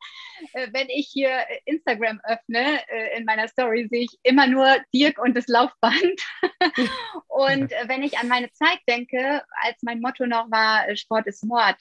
[0.53, 1.31] äh, wenn ich hier
[1.65, 2.79] Instagram öffne,
[3.17, 6.21] in meiner Story sehe ich immer nur Dirk und das Laufband.
[7.27, 11.77] und wenn ich an meine Zeit denke, als mein Motto noch war, Sport ist Mord,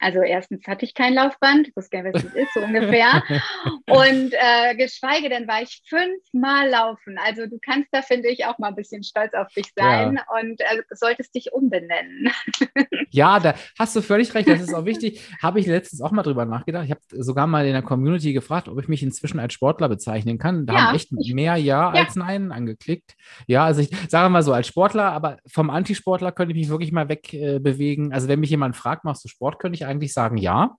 [0.00, 3.22] also erstens hatte ich kein Laufband, ich wusste gar nicht, was das ist, so ungefähr.
[3.86, 7.18] Und äh, geschweige denn war ich fünfmal laufen.
[7.24, 10.40] Also du kannst da, finde ich, auch mal ein bisschen stolz auf dich sein ja.
[10.40, 12.30] und äh, solltest dich umbenennen.
[13.10, 15.20] ja, da hast du völlig recht, das ist auch wichtig.
[15.42, 16.84] Habe ich letztens auch mal drüber nachgedacht.
[16.84, 20.38] Ich habe sogar mal in der Community gefragt, ob ich mich inzwischen als Sportler bezeichnen
[20.38, 20.66] kann.
[20.66, 23.16] Da ja, haben echt mehr Ja, ja als Nein angeklickt.
[23.46, 26.92] Ja, also ich sage mal so, als Sportler, aber vom Antisportler könnte ich mich wirklich
[26.92, 28.12] mal wegbewegen.
[28.12, 30.76] Äh, also wenn mich jemand fragt, machst du Sport, könnte ich eigentlich sagen ja.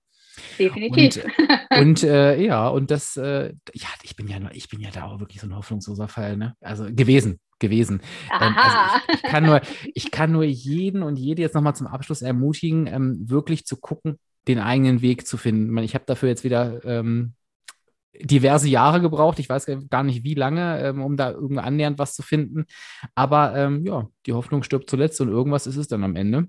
[0.58, 1.24] Definitiv.
[1.70, 5.04] Und, und äh, ja, und das, äh, ja, ich bin ja, ich bin ja da
[5.04, 6.56] auch wirklich so ein hoffnungsloser Fall, ne?
[6.60, 8.00] Also gewesen, gewesen.
[8.40, 8.76] Ähm, also
[9.08, 9.60] ich, ich, kann nur,
[9.94, 14.18] ich kann nur jeden und jede jetzt nochmal zum Abschluss ermutigen, ähm, wirklich zu gucken,
[14.48, 15.76] den eigenen Weg zu finden.
[15.78, 17.34] Ich habe dafür jetzt wieder ähm,
[18.20, 19.38] diverse Jahre gebraucht.
[19.38, 22.66] Ich weiß gar nicht, wie lange, ähm, um da irgendwie annähernd was zu finden.
[23.14, 26.48] Aber ähm, ja, die Hoffnung stirbt zuletzt und irgendwas ist es dann am Ende.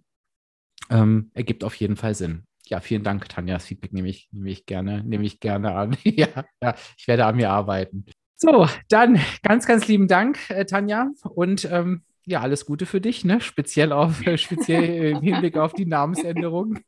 [0.90, 2.44] Ähm, ergibt auf jeden Fall Sinn.
[2.68, 3.56] Ja, vielen Dank, Tanja.
[3.56, 5.98] Das Feedback nehme ich, nehme ich gerne, nehme ich gerne an.
[6.04, 6.28] ja,
[6.62, 8.06] ja, ich werde an mir arbeiten.
[8.36, 11.12] So, dann ganz, ganz lieben Dank, äh, Tanja.
[11.24, 13.42] Und ähm, ja, alles Gute für dich, ne?
[13.42, 16.80] Speziell auf, äh, speziell im Hinblick auf die Namensänderung.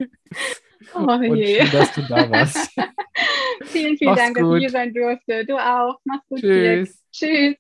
[0.94, 1.62] Oh Und je.
[1.62, 2.72] schön, dass du da warst.
[3.64, 4.46] vielen, vielen Mach's Dank, gut.
[4.46, 5.46] dass ich hier sein durfte.
[5.46, 6.00] Du auch.
[6.04, 6.40] Mach's gut.
[6.40, 7.04] Tschüss.
[7.12, 7.56] Tschüss.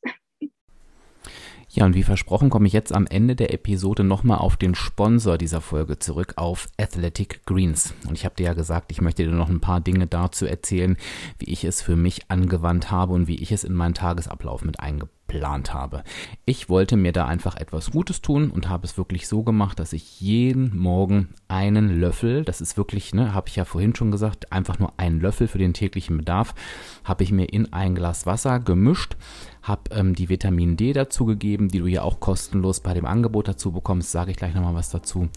[1.75, 5.37] Ja, und wie versprochen komme ich jetzt am Ende der Episode nochmal auf den Sponsor
[5.37, 7.93] dieser Folge zurück, auf Athletic Greens.
[8.07, 10.95] Und ich habe dir ja gesagt, ich möchte dir noch ein paar Dinge dazu erzählen,
[11.37, 14.79] wie ich es für mich angewandt habe und wie ich es in meinen Tagesablauf mit
[14.79, 16.05] eingeplant habe.
[16.45, 19.91] Ich wollte mir da einfach etwas Gutes tun und habe es wirklich so gemacht, dass
[19.91, 24.53] ich jeden Morgen einen Löffel, das ist wirklich, ne, habe ich ja vorhin schon gesagt,
[24.53, 26.55] einfach nur einen Löffel für den täglichen Bedarf,
[27.03, 29.17] habe ich mir in ein Glas Wasser gemischt,
[29.65, 33.71] habe ähm, die Vitamin D dazugegeben, die du ja auch kostenlos bei dem Angebot dazu
[33.71, 35.27] bekommst, sage ich gleich nochmal was dazu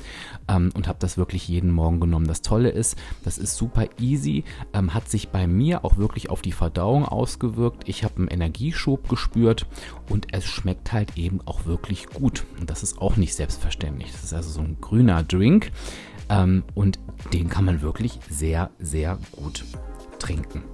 [0.48, 2.28] ähm, und habe das wirklich jeden Morgen genommen.
[2.28, 6.42] Das Tolle ist, das ist super easy, ähm, hat sich bei mir auch wirklich auf
[6.42, 7.88] die Verdauung ausgewirkt.
[7.88, 9.66] Ich habe einen Energieschub gespürt
[10.10, 12.44] und es schmeckt halt eben auch wirklich gut.
[12.60, 14.12] Und das ist auch nicht selbstverständlich.
[14.12, 15.72] Das ist also so ein grüner Drink
[16.28, 16.98] ähm, und
[17.32, 19.64] den kann man wirklich sehr, sehr gut
[20.18, 20.64] trinken.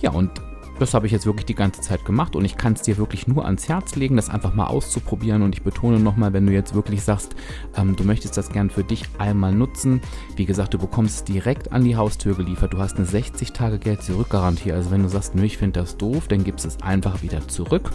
[0.00, 0.30] Ja, und
[0.78, 3.26] das habe ich jetzt wirklich die ganze Zeit gemacht und ich kann es dir wirklich
[3.26, 5.42] nur ans Herz legen, das einfach mal auszuprobieren.
[5.42, 7.34] Und ich betone nochmal, wenn du jetzt wirklich sagst,
[7.76, 10.00] ähm, du möchtest das gern für dich einmal nutzen.
[10.36, 12.72] Wie gesagt, du bekommst es direkt an die Haustür geliefert.
[12.72, 14.72] Du hast eine 60 Tage Geld zurückgarantie.
[14.72, 17.90] Also wenn du sagst, nö, ich finde das doof, dann gibst es einfach wieder zurück.